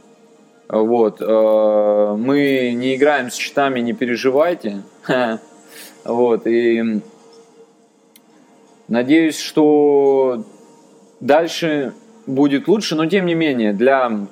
Вот. 0.67 1.21
Э, 1.21 2.15
мы 2.17 2.73
не 2.75 2.95
играем 2.95 3.31
с 3.31 3.35
счетами, 3.35 3.79
не 3.79 3.93
переживайте. 3.93 4.81
Вот. 6.03 6.45
И 6.45 7.01
надеюсь, 8.87 9.39
что 9.39 10.45
дальше 11.19 11.93
будет 12.27 12.67
лучше, 12.67 12.95
но 12.95 13.07
тем 13.07 13.25
не 13.25 13.33
менее, 13.33 13.73
для 13.73 14.27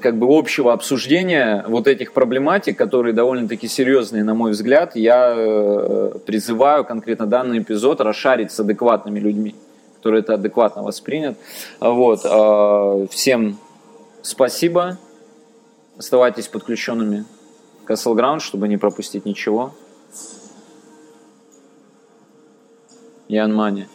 как 0.00 0.16
бы 0.18 0.26
общего 0.30 0.72
обсуждения 0.72 1.64
вот 1.66 1.88
этих 1.88 2.12
проблематик, 2.12 2.78
которые 2.78 3.12
довольно-таки 3.12 3.66
серьезные, 3.66 4.22
на 4.22 4.34
мой 4.34 4.52
взгляд, 4.52 4.94
я 4.94 5.34
э, 5.36 6.12
призываю 6.26 6.84
конкретно 6.84 7.26
данный 7.26 7.58
эпизод 7.58 8.00
расшарить 8.00 8.52
с 8.52 8.60
адекватными 8.60 9.18
людьми, 9.18 9.54
которые 9.96 10.20
это 10.20 10.34
адекватно 10.34 10.82
воспринят. 10.82 11.36
Вот. 11.80 12.20
Э, 12.24 13.06
всем 13.10 13.58
спасибо. 14.22 14.98
Оставайтесь 15.98 16.46
подключенными 16.46 17.24
Castle 17.90 18.14
Ground, 18.14 18.38
чтобы 18.38 18.68
не 18.68 18.76
пропустить 18.76 19.24
ничего. 19.24 19.74
Ян 23.26 23.52
Мани. 23.52 23.88